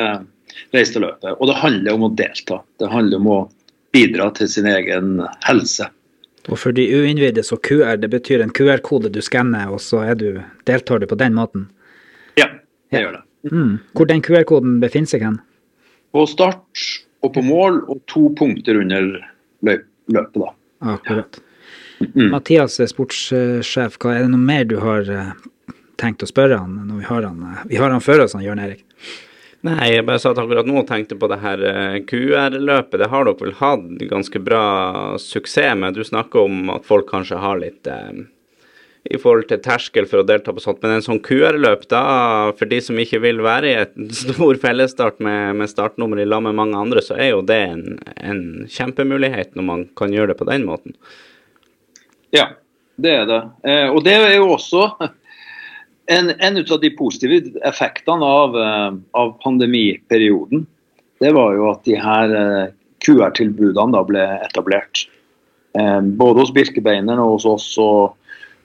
reiseløpet. 0.73 1.35
Og 1.37 1.51
det 1.51 1.59
handler 1.61 1.99
om 1.99 2.07
å 2.07 2.13
delta. 2.15 2.61
Det 2.79 2.89
handler 2.91 3.21
om 3.21 3.29
å 3.35 3.39
bidra 3.95 4.31
til 4.39 4.49
sin 4.51 4.67
egen 4.71 5.21
helse. 5.45 5.91
Og 6.47 6.55
for 6.55 6.71
de 6.71 6.87
uinnvidde, 6.87 7.43
så 7.43 7.59
QR 7.59 7.99
det 7.99 8.09
betyr 8.13 8.41
en 8.41 8.53
QR-kode 8.55 9.11
du 9.11 9.19
skanner, 9.21 9.67
og 9.67 9.83
så 9.83 10.05
du, 10.15 10.39
deltar 10.67 11.03
du 11.03 11.07
på 11.11 11.19
den 11.19 11.35
måten? 11.35 11.67
Ja, 12.39 12.47
det 12.91 13.03
gjør 13.03 13.19
det. 13.19 13.26
Mm. 13.45 13.77
Hvor 13.93 14.09
den 14.09 14.23
QR-koden 14.25 14.79
befinner 14.81 15.11
seg 15.11 15.25
hen? 15.27 15.41
På 16.15 16.25
start 16.29 16.85
og 17.25 17.33
på 17.35 17.43
mål, 17.45 17.83
og 17.91 18.01
to 18.09 18.29
punkter 18.37 18.79
under 18.81 19.11
løpet, 19.65 20.39
da. 20.39 20.53
Akkurat. 20.93 21.39
Mm. 21.99 22.29
Mathias, 22.31 22.77
sportssjef, 22.91 23.97
hva 24.01 24.13
er 24.13 24.25
det 24.25 24.33
noe 24.33 24.41
mer 24.41 24.67
du 24.69 24.77
har 24.81 25.07
eh, 25.09 25.31
tenkt 25.97 26.21
å 26.21 26.29
spørre 26.29 26.59
han 26.61 26.75
når 26.85 26.99
vi 27.01 27.07
har 27.07 27.25
han, 27.25 27.39
eh, 27.41 27.63
vi 27.71 27.79
har 27.81 27.93
han 27.93 28.03
før 28.03 28.25
oss, 28.25 28.35
han 28.37 28.45
Jørn 28.45 28.61
Erik? 28.61 28.85
Nei, 29.65 29.89
jeg 29.89 30.05
bare 30.05 30.21
satt 30.21 30.37
akkurat 30.37 30.67
nå 30.69 30.83
og 30.83 30.87
tenkte 30.87 31.17
på 31.19 31.27
det 31.31 31.39
her 31.41 31.63
eh, 31.65 31.97
QR-løpet. 32.07 32.99
Det 33.01 33.09
har 33.09 33.25
dere 33.25 33.41
vel 33.41 33.55
hatt 33.57 34.03
ganske 34.11 34.41
bra 34.45 34.63
suksess 35.19 35.77
med. 35.79 35.97
Du 35.97 36.05
snakker 36.05 36.45
om 36.45 36.69
at 36.75 36.85
folk 36.87 37.09
kanskje 37.09 37.41
har 37.41 37.57
litt 37.63 37.89
eh, 37.89 38.21
i 39.09 39.19
forhold 39.21 39.47
til 39.49 39.61
terskel 39.63 40.07
for 40.09 40.21
å 40.21 40.27
delta 40.27 40.53
på 40.53 40.63
sånt. 40.63 40.81
Men 40.83 40.97
en 40.97 41.05
sånn 41.05 41.21
QR-løp, 41.23 41.85
da, 41.91 42.01
for 42.57 42.69
de 42.69 42.79
som 42.83 42.99
ikke 42.99 43.21
vil 43.23 43.41
være 43.45 43.69
i 43.69 43.77
et 43.83 43.95
stor 44.21 44.59
fellesstart 44.61 45.21
med, 45.23 45.57
med 45.61 45.71
startnummer 45.71 46.21
i 46.21 46.27
lag 46.27 46.43
med 46.45 46.57
mange 46.59 46.79
andre, 46.79 47.03
så 47.03 47.17
er 47.17 47.31
jo 47.33 47.43
det 47.45 47.59
en, 47.71 47.85
en, 48.17 48.43
kjempemulighet 48.71 49.55
når 49.57 49.67
man 49.69 49.85
kan 49.99 50.13
gjøre 50.13 50.33
det 50.33 50.39
på 50.41 50.49
den 50.49 50.67
måten. 50.67 50.97
Ja, 52.35 52.51
det 52.99 53.13
er 53.21 53.29
det. 53.29 53.41
Eh, 53.67 53.87
og 53.93 54.03
det 54.07 54.17
er 54.17 54.35
jo 54.37 54.51
også 54.57 54.89
en, 56.17 56.33
en 56.33 56.63
av 56.63 56.79
de 56.81 56.93
positive 56.97 57.41
effektene 57.67 58.33
av, 58.41 58.57
eh, 58.63 58.89
av, 59.17 59.37
pandemiperioden, 59.43 60.65
det 61.23 61.33
var 61.33 61.55
jo 61.57 61.71
at 61.71 61.85
de 61.87 61.95
her 61.97 62.33
eh, 62.37 62.73
QR-tilbudene 63.05 63.95
da 63.95 64.03
ble 64.05 64.25
etablert. 64.45 65.07
Eh, 65.77 65.99
både 66.01 66.43
hos 66.43 66.53
Birkebeineren 66.53 67.21
og 67.23 67.37
hos 67.37 67.47
oss. 67.49 67.67
Og, 67.81 68.17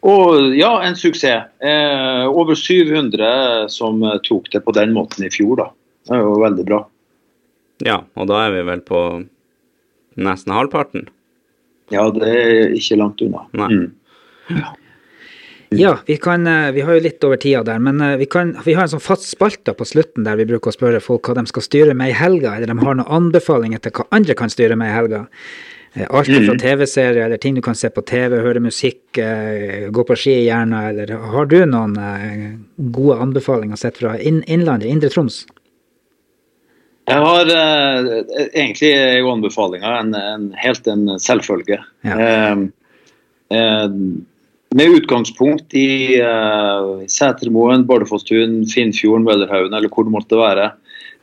og 0.03 0.57
ja, 0.59 0.73
en 0.83 0.97
suksess. 0.99 1.51
Eh, 1.63 2.25
over 2.27 2.59
700 2.59 3.69
som 3.71 4.03
tok 4.27 4.51
det 4.53 4.65
på 4.67 4.75
den 4.75 4.95
måten 4.97 5.27
i 5.27 5.31
fjor. 5.31 5.57
da. 5.61 5.69
Det 6.09 6.17
er 6.17 6.25
jo 6.25 6.37
veldig 6.43 6.67
bra. 6.67 6.83
Ja, 7.87 8.03
og 8.19 8.29
da 8.31 8.45
er 8.47 8.55
vi 8.57 8.67
vel 8.67 8.83
på 8.87 9.01
nesten 10.23 10.55
halvparten? 10.55 11.09
Ja, 11.93 12.09
det 12.15 12.29
er 12.29 12.77
ikke 12.77 12.99
langt 12.99 13.23
unna. 13.25 13.47
Nei. 13.59 13.69
Mm. 13.73 13.91
Ja. 14.59 14.77
Ja, 15.73 15.99
vi, 16.07 16.17
kan, 16.17 16.47
eh, 16.47 16.71
vi 16.73 16.83
har 16.85 16.99
jo 16.99 17.01
litt 17.01 17.25
over 17.25 17.39
tida 17.41 17.63
der, 17.65 17.79
men 17.81 18.01
eh, 18.05 18.19
vi, 18.21 18.27
kan, 18.29 18.53
vi 18.65 18.75
har 18.77 18.85
en 18.85 18.93
sånn 18.93 19.03
fast 19.03 19.31
spalte 19.31 19.73
på 19.77 19.87
slutten 19.89 20.27
der 20.27 20.37
vi 20.37 20.45
bruker 20.51 20.69
å 20.69 20.77
spørre 20.77 21.01
folk 21.01 21.31
hva 21.31 21.39
de 21.39 21.47
skal 21.49 21.65
styre 21.65 21.95
med 21.97 22.13
i 22.13 22.17
helga, 22.17 22.57
eller 22.57 22.69
de 22.69 22.77
har 22.77 22.99
noen 22.99 23.09
anbefalinger 23.09 23.81
til 23.81 23.95
hva 23.97 24.05
andre 24.13 24.37
kan 24.37 24.53
styre 24.53 24.77
med 24.77 24.93
i 24.93 24.97
helga. 24.97 25.23
Eh, 25.95 26.07
alt 26.09 26.31
fra 26.31 26.55
mm. 26.55 26.61
TV-serier 26.63 27.25
eller 27.25 27.41
ting 27.41 27.57
du 27.57 27.63
kan 27.65 27.77
se 27.77 27.91
på 27.93 28.05
TV, 28.09 28.39
høre 28.41 28.63
musikk, 28.65 29.03
gå 29.93 30.05
på 30.09 30.17
ski 30.17 30.39
gjerne, 30.47 30.87
eller 30.89 31.13
har 31.35 31.51
du 31.51 31.59
noen 31.69 31.99
gode 32.77 33.19
anbefalinger 33.21 33.77
sett 33.81 34.01
fra 34.01 34.15
Innlandet, 34.19 34.89
Indre 34.89 35.13
Troms? 35.13 35.43
Jeg 37.11 37.19
har 37.19 37.49
eh, 37.51 38.11
egentlig 38.55 38.93
jo 39.19 39.31
anbefalinger 39.33 39.97
en, 39.99 40.13
en, 40.15 40.45
helt 40.59 40.87
en 40.87 41.09
selvfølge. 41.21 41.81
Ja. 42.07 42.19
Eh, 42.27 42.63
eh, 43.59 43.87
med 44.75 44.97
utgangspunkt 44.99 45.75
i 45.75 46.21
uh, 46.23 47.03
Setermoen, 47.11 47.87
Bardufosstun, 47.87 48.63
Finnfjorden, 48.71 49.27
Møllerhaugen 49.27 49.75
eller 49.77 49.93
hvor 49.93 50.07
det 50.07 50.15
måtte 50.15 50.39
være. 50.41 50.71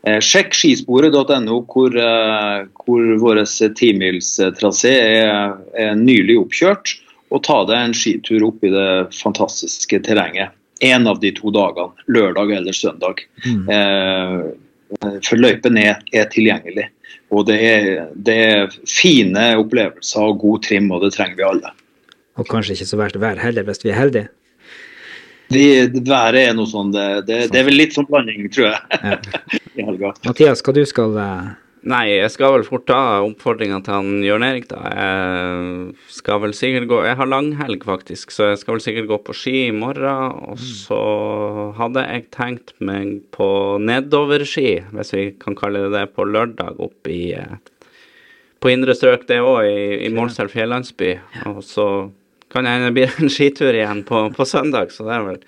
Uh, 0.08 0.20
sjekk 0.24 0.56
skisporet.no, 0.56 1.60
hvor, 1.70 1.98
uh, 1.98 2.66
hvor 2.84 3.12
vår 3.24 3.44
timilstrasé 3.80 4.94
er, 5.02 5.58
er 5.78 6.00
nylig 6.00 6.40
oppkjørt. 6.44 6.96
Og 7.30 7.44
ta 7.46 7.60
deg 7.70 7.78
en 7.78 7.98
skitur 7.98 8.48
opp 8.48 8.64
i 8.66 8.72
det 8.74 8.90
fantastiske 9.14 10.02
terrenget. 10.08 10.56
En 10.82 11.10
av 11.12 11.20
de 11.22 11.34
to 11.36 11.52
dagene, 11.54 11.92
lørdag 12.08 12.56
eller 12.56 12.74
søndag. 12.74 13.26
Mm. 13.46 13.68
Uh, 13.70 15.20
for 15.22 15.38
løypen 15.38 15.78
er, 15.78 16.00
er, 16.16 16.26
tilgjengelig. 16.34 16.88
Og 17.30 17.46
det 17.46 17.60
er, 17.62 17.90
det 18.16 18.38
er 18.42 18.80
fine 18.90 19.52
opplevelser 19.60 20.32
og 20.32 20.40
god 20.42 20.64
trim, 20.66 20.90
og 20.96 21.04
det 21.06 21.14
trenger 21.14 21.38
vi 21.38 21.46
alle. 21.46 21.74
Og 22.40 22.48
kanskje 22.48 22.78
ikke 22.78 22.90
så 22.90 23.00
verst 23.00 23.20
vær 23.20 23.42
heller, 23.42 23.68
hvis 23.68 23.84
vi 23.84 23.94
er 23.94 24.00
heldige. 24.00 24.30
De, 25.50 25.64
været 26.06 26.44
er 26.46 26.54
noe 26.54 26.70
sånn, 26.70 26.92
det, 26.94 27.08
det, 27.26 27.40
det, 27.50 27.58
er 27.58 27.66
vel 27.66 27.80
litt 27.80 27.96
sånn 27.96 28.06
blanding, 28.10 28.46
tror 28.54 28.70
jeg. 28.70 29.00
Ja. 29.02 29.18
i 29.80 29.88
helga. 29.88 30.14
Mathias, 30.28 30.62
hva 30.66 30.76
du 30.76 30.86
skal 30.88 31.18
uh... 31.18 31.50
Nei, 31.90 32.10
jeg 32.12 32.28
skal 32.34 32.58
vel 32.58 32.66
fort 32.68 32.84
ta 32.90 33.22
oppfordringa 33.24 33.78
til 33.86 33.96
han 33.96 34.24
Jørn 34.26 34.44
Erik, 34.44 34.66
da. 34.68 34.82
Jeg 34.92 35.94
skal 36.12 36.42
vel 36.44 36.52
sikkert 36.58 36.90
gå 36.92 36.98
Jeg 37.08 37.16
har 37.16 37.30
langhelg, 37.32 37.86
faktisk, 37.88 38.34
så 38.36 38.50
jeg 38.50 38.60
skal 38.60 38.76
vel 38.76 38.84
sikkert 38.84 39.08
gå 39.08 39.20
på 39.30 39.36
ski 39.38 39.56
i 39.70 39.76
morgen. 39.76 40.36
Og 40.52 40.60
så 40.60 41.00
hadde 41.80 42.04
jeg 42.04 42.28
tenkt 42.36 42.76
meg 42.84 43.22
på 43.36 43.48
nedoverski, 43.80 44.82
hvis 44.92 45.16
vi 45.16 45.26
kan 45.40 45.56
kalle 45.60 45.86
det 45.88 45.94
det, 45.96 46.06
på 46.18 46.28
lørdag 46.28 46.84
opp 46.84 47.08
i 47.08 47.32
eh, 47.40 47.58
På 48.60 48.68
indre 48.68 48.92
strøk, 48.92 49.24
det 49.30 49.40
òg, 49.40 49.64
i, 49.72 50.04
i 50.04 50.12
Målselv 50.12 50.52
fjellandsby. 50.52 51.14
Og 51.48 51.64
så 51.64 51.88
kan 52.54 52.66
hende 52.66 52.90
det 52.90 52.96
blir 52.98 53.20
en 53.22 53.32
skitur 53.32 53.76
igjen 53.76 54.04
på, 54.08 54.24
på, 54.36 54.46
søndag, 54.48 54.94
så 54.94 55.06
det 55.08 55.18
er 55.18 55.28
vel 55.28 55.42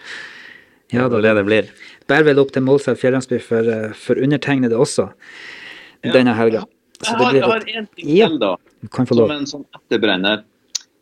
ja, 0.92 1.08
da, 1.08 1.22
det 1.24 1.34
det 1.38 1.46
blir. 1.48 1.70
Bærer 2.10 2.28
vel 2.32 2.42
opp 2.42 2.52
til 2.52 2.66
Målselv 2.66 3.00
fjellandsby 3.00 3.40
for, 3.44 3.70
for, 3.96 4.20
undertegnede 4.20 4.78
også 4.78 5.08
ja. 5.08 6.12
denne 6.12 6.36
helga. 6.36 6.66
Jeg 7.02 7.18
har, 7.18 7.34
jeg 7.34 7.48
har 7.48 7.64
en 7.66 7.88
ting 7.96 8.10
til, 8.12 8.36
da, 8.42 8.52
som 8.92 9.32
en 9.34 9.48
sånn 9.50 9.64
etterbrenner. 9.80 10.44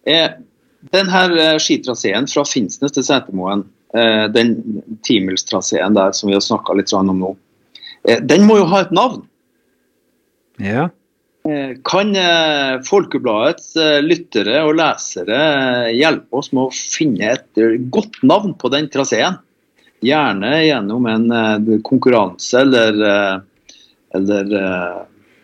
Eh, 0.08 0.38
den 0.94 1.10
her 1.12 1.34
eh, 1.38 1.58
skitraseen 1.60 2.28
fra 2.32 2.46
Finnsnes 2.48 2.94
til 2.96 3.04
Setermoen, 3.04 3.66
eh, 3.98 4.26
den 4.32 4.54
timilstraseen 5.04 5.98
der 5.98 6.14
som 6.16 6.30
vi 6.30 6.38
har 6.38 6.46
snakka 6.46 6.78
litt 6.78 6.94
om 6.96 7.12
nå, 7.12 7.34
eh, 8.08 8.22
den 8.22 8.48
må 8.48 8.60
jo 8.62 8.70
ha 8.72 8.86
et 8.86 8.94
navn. 8.96 9.26
Ja. 10.64 10.90
Eh, 11.50 11.76
kan 11.84 12.16
eh, 12.16 12.80
Folkebladets 12.86 13.74
eh, 13.80 14.00
lyttere 14.04 14.62
og 14.68 14.76
lesere 14.78 15.40
hjelpe 15.96 16.42
oss 16.42 16.52
med 16.54 16.68
å 16.68 16.74
finne 16.76 17.34
et 17.34 17.62
godt 17.94 18.20
navn 18.28 18.54
på 18.60 18.70
den 18.74 18.90
traseen? 18.94 19.40
Gjerne 20.06 20.52
gjennom 20.64 21.08
en 21.12 21.26
konkurranse 21.84 22.62
eller, 22.62 23.00
eller 24.16 24.54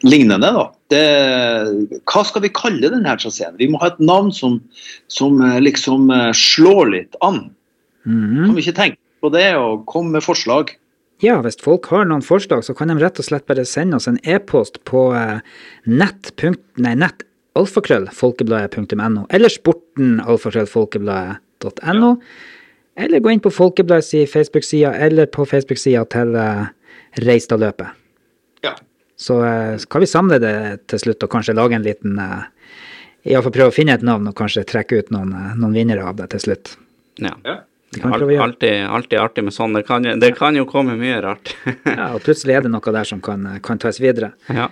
lignende. 0.08 0.52
Da. 0.56 0.64
Det, 0.94 1.02
hva 2.08 2.24
skal 2.24 2.46
vi 2.46 2.54
kalle 2.56 2.94
denne 2.94 3.18
traseen? 3.20 3.58
Vi 3.60 3.68
må 3.68 3.82
ha 3.82 3.90
et 3.92 4.00
navn 4.00 4.32
som, 4.32 4.62
som 5.12 5.44
liksom 5.60 6.08
slår 6.40 6.94
litt 6.94 7.20
an. 7.20 7.50
Mm. 8.08 8.46
Kan 8.46 8.56
vi 8.56 8.64
ikke 8.64 8.78
tenke 8.80 9.02
på 9.20 9.34
det 9.36 9.50
og 9.60 9.84
komme 9.92 10.16
med 10.16 10.24
forslag? 10.24 10.72
Ja, 11.24 11.38
hvis 11.46 11.62
folk 11.64 11.88
har 11.94 12.10
noen 12.10 12.26
forslag, 12.26 12.66
så 12.68 12.76
kan 12.76 12.92
de 12.92 12.98
rett 13.00 13.22
og 13.22 13.28
slett 13.28 13.48
bare 13.48 13.64
sende 13.70 14.00
oss 14.00 14.10
en 14.12 14.20
e-post 14.28 14.82
på 14.88 15.08
eh, 15.16 15.40
nett, 15.88 16.34
nei, 16.82 16.96
nett 17.00 17.24
alfakrøllfolkebladet.no, 17.56 19.26
eller 19.30 19.50
sportenalfakrøllfolkebladet.no, 19.50 22.16
eller 22.96 23.20
gå 23.20 23.30
inn 23.32 23.40
på 23.44 23.52
Folkebladets 23.52 24.12
Facebook-side, 24.32 24.94
eller 25.08 25.26
på 25.32 25.46
Facebook-sida 25.48 26.06
til 26.12 26.36
uh, 26.36 26.66
Reistadløpet. 27.24 27.88
Ja. 28.64 28.76
Så 29.20 29.34
uh, 29.44 29.78
skal 29.80 30.02
vi 30.04 30.08
samle 30.12 30.40
det 30.44 30.56
til 30.92 31.00
slutt, 31.04 31.24
og 31.24 31.32
kanskje 31.32 31.58
lage 31.58 31.76
en 31.80 31.88
liten 31.88 32.14
uh, 32.20 32.44
Iallfall 33.26 33.56
prøve 33.56 33.72
å 33.72 33.76
finne 33.76 33.94
et 33.96 34.06
navn, 34.06 34.28
og 34.32 34.38
kanskje 34.38 34.68
trekke 34.68 34.96
ut 35.00 35.10
noen, 35.16 35.32
uh, 35.36 35.40
noen 35.60 35.76
vinnere 35.76 36.04
av 36.08 36.16
det 36.20 36.28
til 36.36 36.42
slutt. 36.50 36.66
Ja. 37.24 37.34
ja. 37.48 37.56
Alltid, 38.04 38.84
alltid, 38.86 39.20
artig 39.20 39.46
med 39.48 39.56
sånn. 39.56 39.78
Det 39.78 39.86
kan, 39.88 40.04
det 40.20 40.34
kan 40.38 40.58
jo 40.58 40.68
komme 40.70 40.98
mye 41.00 41.22
rart. 41.24 41.56
ja, 41.86 42.12
og 42.14 42.22
plutselig 42.26 42.58
er 42.58 42.66
det 42.66 42.74
noe 42.74 42.96
der 42.98 43.08
som 43.08 43.24
kan, 43.24 43.48
kan 43.64 43.82
tas 43.82 44.02
videre. 44.04 44.34
Ja. 44.52 44.70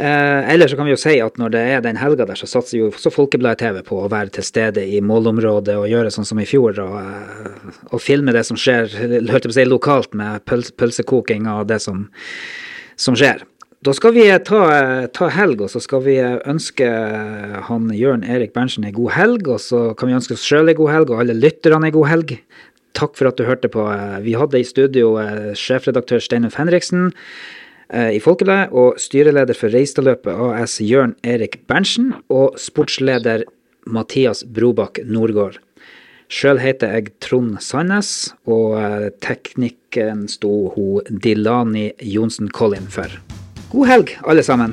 Eh, 0.00 0.52
ellers 0.54 0.70
så 0.70 0.76
kan 0.78 0.86
vi 0.86 0.92
jo 0.92 1.00
si 1.00 1.16
at 1.18 1.40
når 1.42 1.50
det 1.56 1.60
er 1.72 1.80
den 1.82 1.96
helga 1.98 2.22
der, 2.28 2.38
så 2.38 2.46
satser 2.46 2.78
jo 2.78 2.90
også 2.92 3.10
Folkebladet 3.10 3.58
TV 3.64 3.80
på 3.82 3.96
å 3.98 4.10
være 4.12 4.30
til 4.36 4.46
stede 4.46 4.84
i 4.86 5.00
målområdet 5.02 5.74
og 5.74 5.88
gjøre 5.90 6.12
sånn 6.14 6.28
som 6.28 6.38
i 6.38 6.46
fjor, 6.46 6.78
og, 6.84 6.94
eh, 7.00 7.80
og 7.90 8.02
filme 8.02 8.34
det 8.36 8.44
som 8.46 8.60
skjer 8.60 8.94
hørte 8.94 9.48
på 9.50 9.56
å 9.56 9.56
si, 9.56 9.66
lokalt 9.66 10.14
med 10.14 10.44
pøls, 10.46 10.70
pølsekoking 10.78 11.50
og 11.50 11.66
det 11.72 11.80
som, 11.82 12.06
som 12.94 13.18
skjer. 13.18 13.42
Da 13.86 13.92
skal 13.94 14.10
vi 14.16 14.24
ta, 14.42 14.60
ta, 15.14 15.28
helg, 15.30 15.60
og 15.62 15.70
så 15.70 15.78
skal 15.78 16.02
vi 16.02 16.16
ønske 16.18 16.86
han 17.68 17.84
Jørn 17.94 18.24
Erik 18.26 18.50
Berntsen 18.56 18.88
ei 18.88 18.90
god 18.96 19.12
helg. 19.14 19.46
Og 19.54 19.62
så 19.62 19.82
kan 19.98 20.10
vi 20.10 20.16
ønske 20.18 20.34
oss 20.34 20.46
sjøl 20.46 20.72
ei 20.72 20.74
god 20.78 20.90
helg, 20.90 21.12
og 21.14 21.22
alle 21.22 21.36
lytterne 21.38 21.86
ei 21.86 21.94
god 21.94 22.10
helg. 22.10 22.34
Takk 22.98 23.14
for 23.14 23.30
at 23.30 23.38
du 23.38 23.46
hørte 23.46 23.70
på. 23.70 23.84
Vi 24.24 24.34
hadde 24.34 24.58
i 24.58 24.66
studio 24.66 25.12
eh, 25.22 25.52
sjefredaktør 25.54 26.18
Steinulf 26.24 26.58
Henriksen. 26.58 27.12
eh, 27.94 28.16
i 28.16 28.20
Folkebladet, 28.20 28.72
og 28.74 28.98
styreleder 28.98 29.54
for 29.54 29.70
Reistadløpet 29.70 30.34
AS 30.34 30.80
Jørn 30.82 31.14
Erik 31.22 31.60
Berntsen, 31.70 32.12
og 32.28 32.58
sportsleder 32.58 33.46
Mathias 33.86 34.42
Brobakk 34.44 34.98
Nordgård. 35.06 35.62
Sjøl 36.28 36.58
heter 36.58 36.92
jeg 36.92 37.14
Trond 37.24 37.62
Sandnes, 37.62 38.34
og 38.44 38.74
eh, 38.82 39.08
teknikken 39.22 40.26
sto 40.28 40.74
hun 40.74 41.22
Dilani 41.22 41.92
Johnsen 42.02 42.50
Collin 42.50 42.90
for. 42.90 43.08
God 43.68 43.84
helg, 43.84 44.14
alle 44.24 44.42
sammen. 44.42 44.72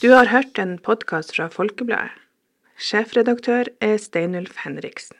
Du 0.00 0.08
har 0.14 0.30
hørt 0.32 0.58
en 0.58 0.78
podkast 0.80 1.34
fra 1.36 1.50
Folkebladet. 1.52 2.14
Sjefredaktør 2.80 3.68
er 3.84 3.98
Steinulf 4.00 4.62
Henriksen. 4.64 5.19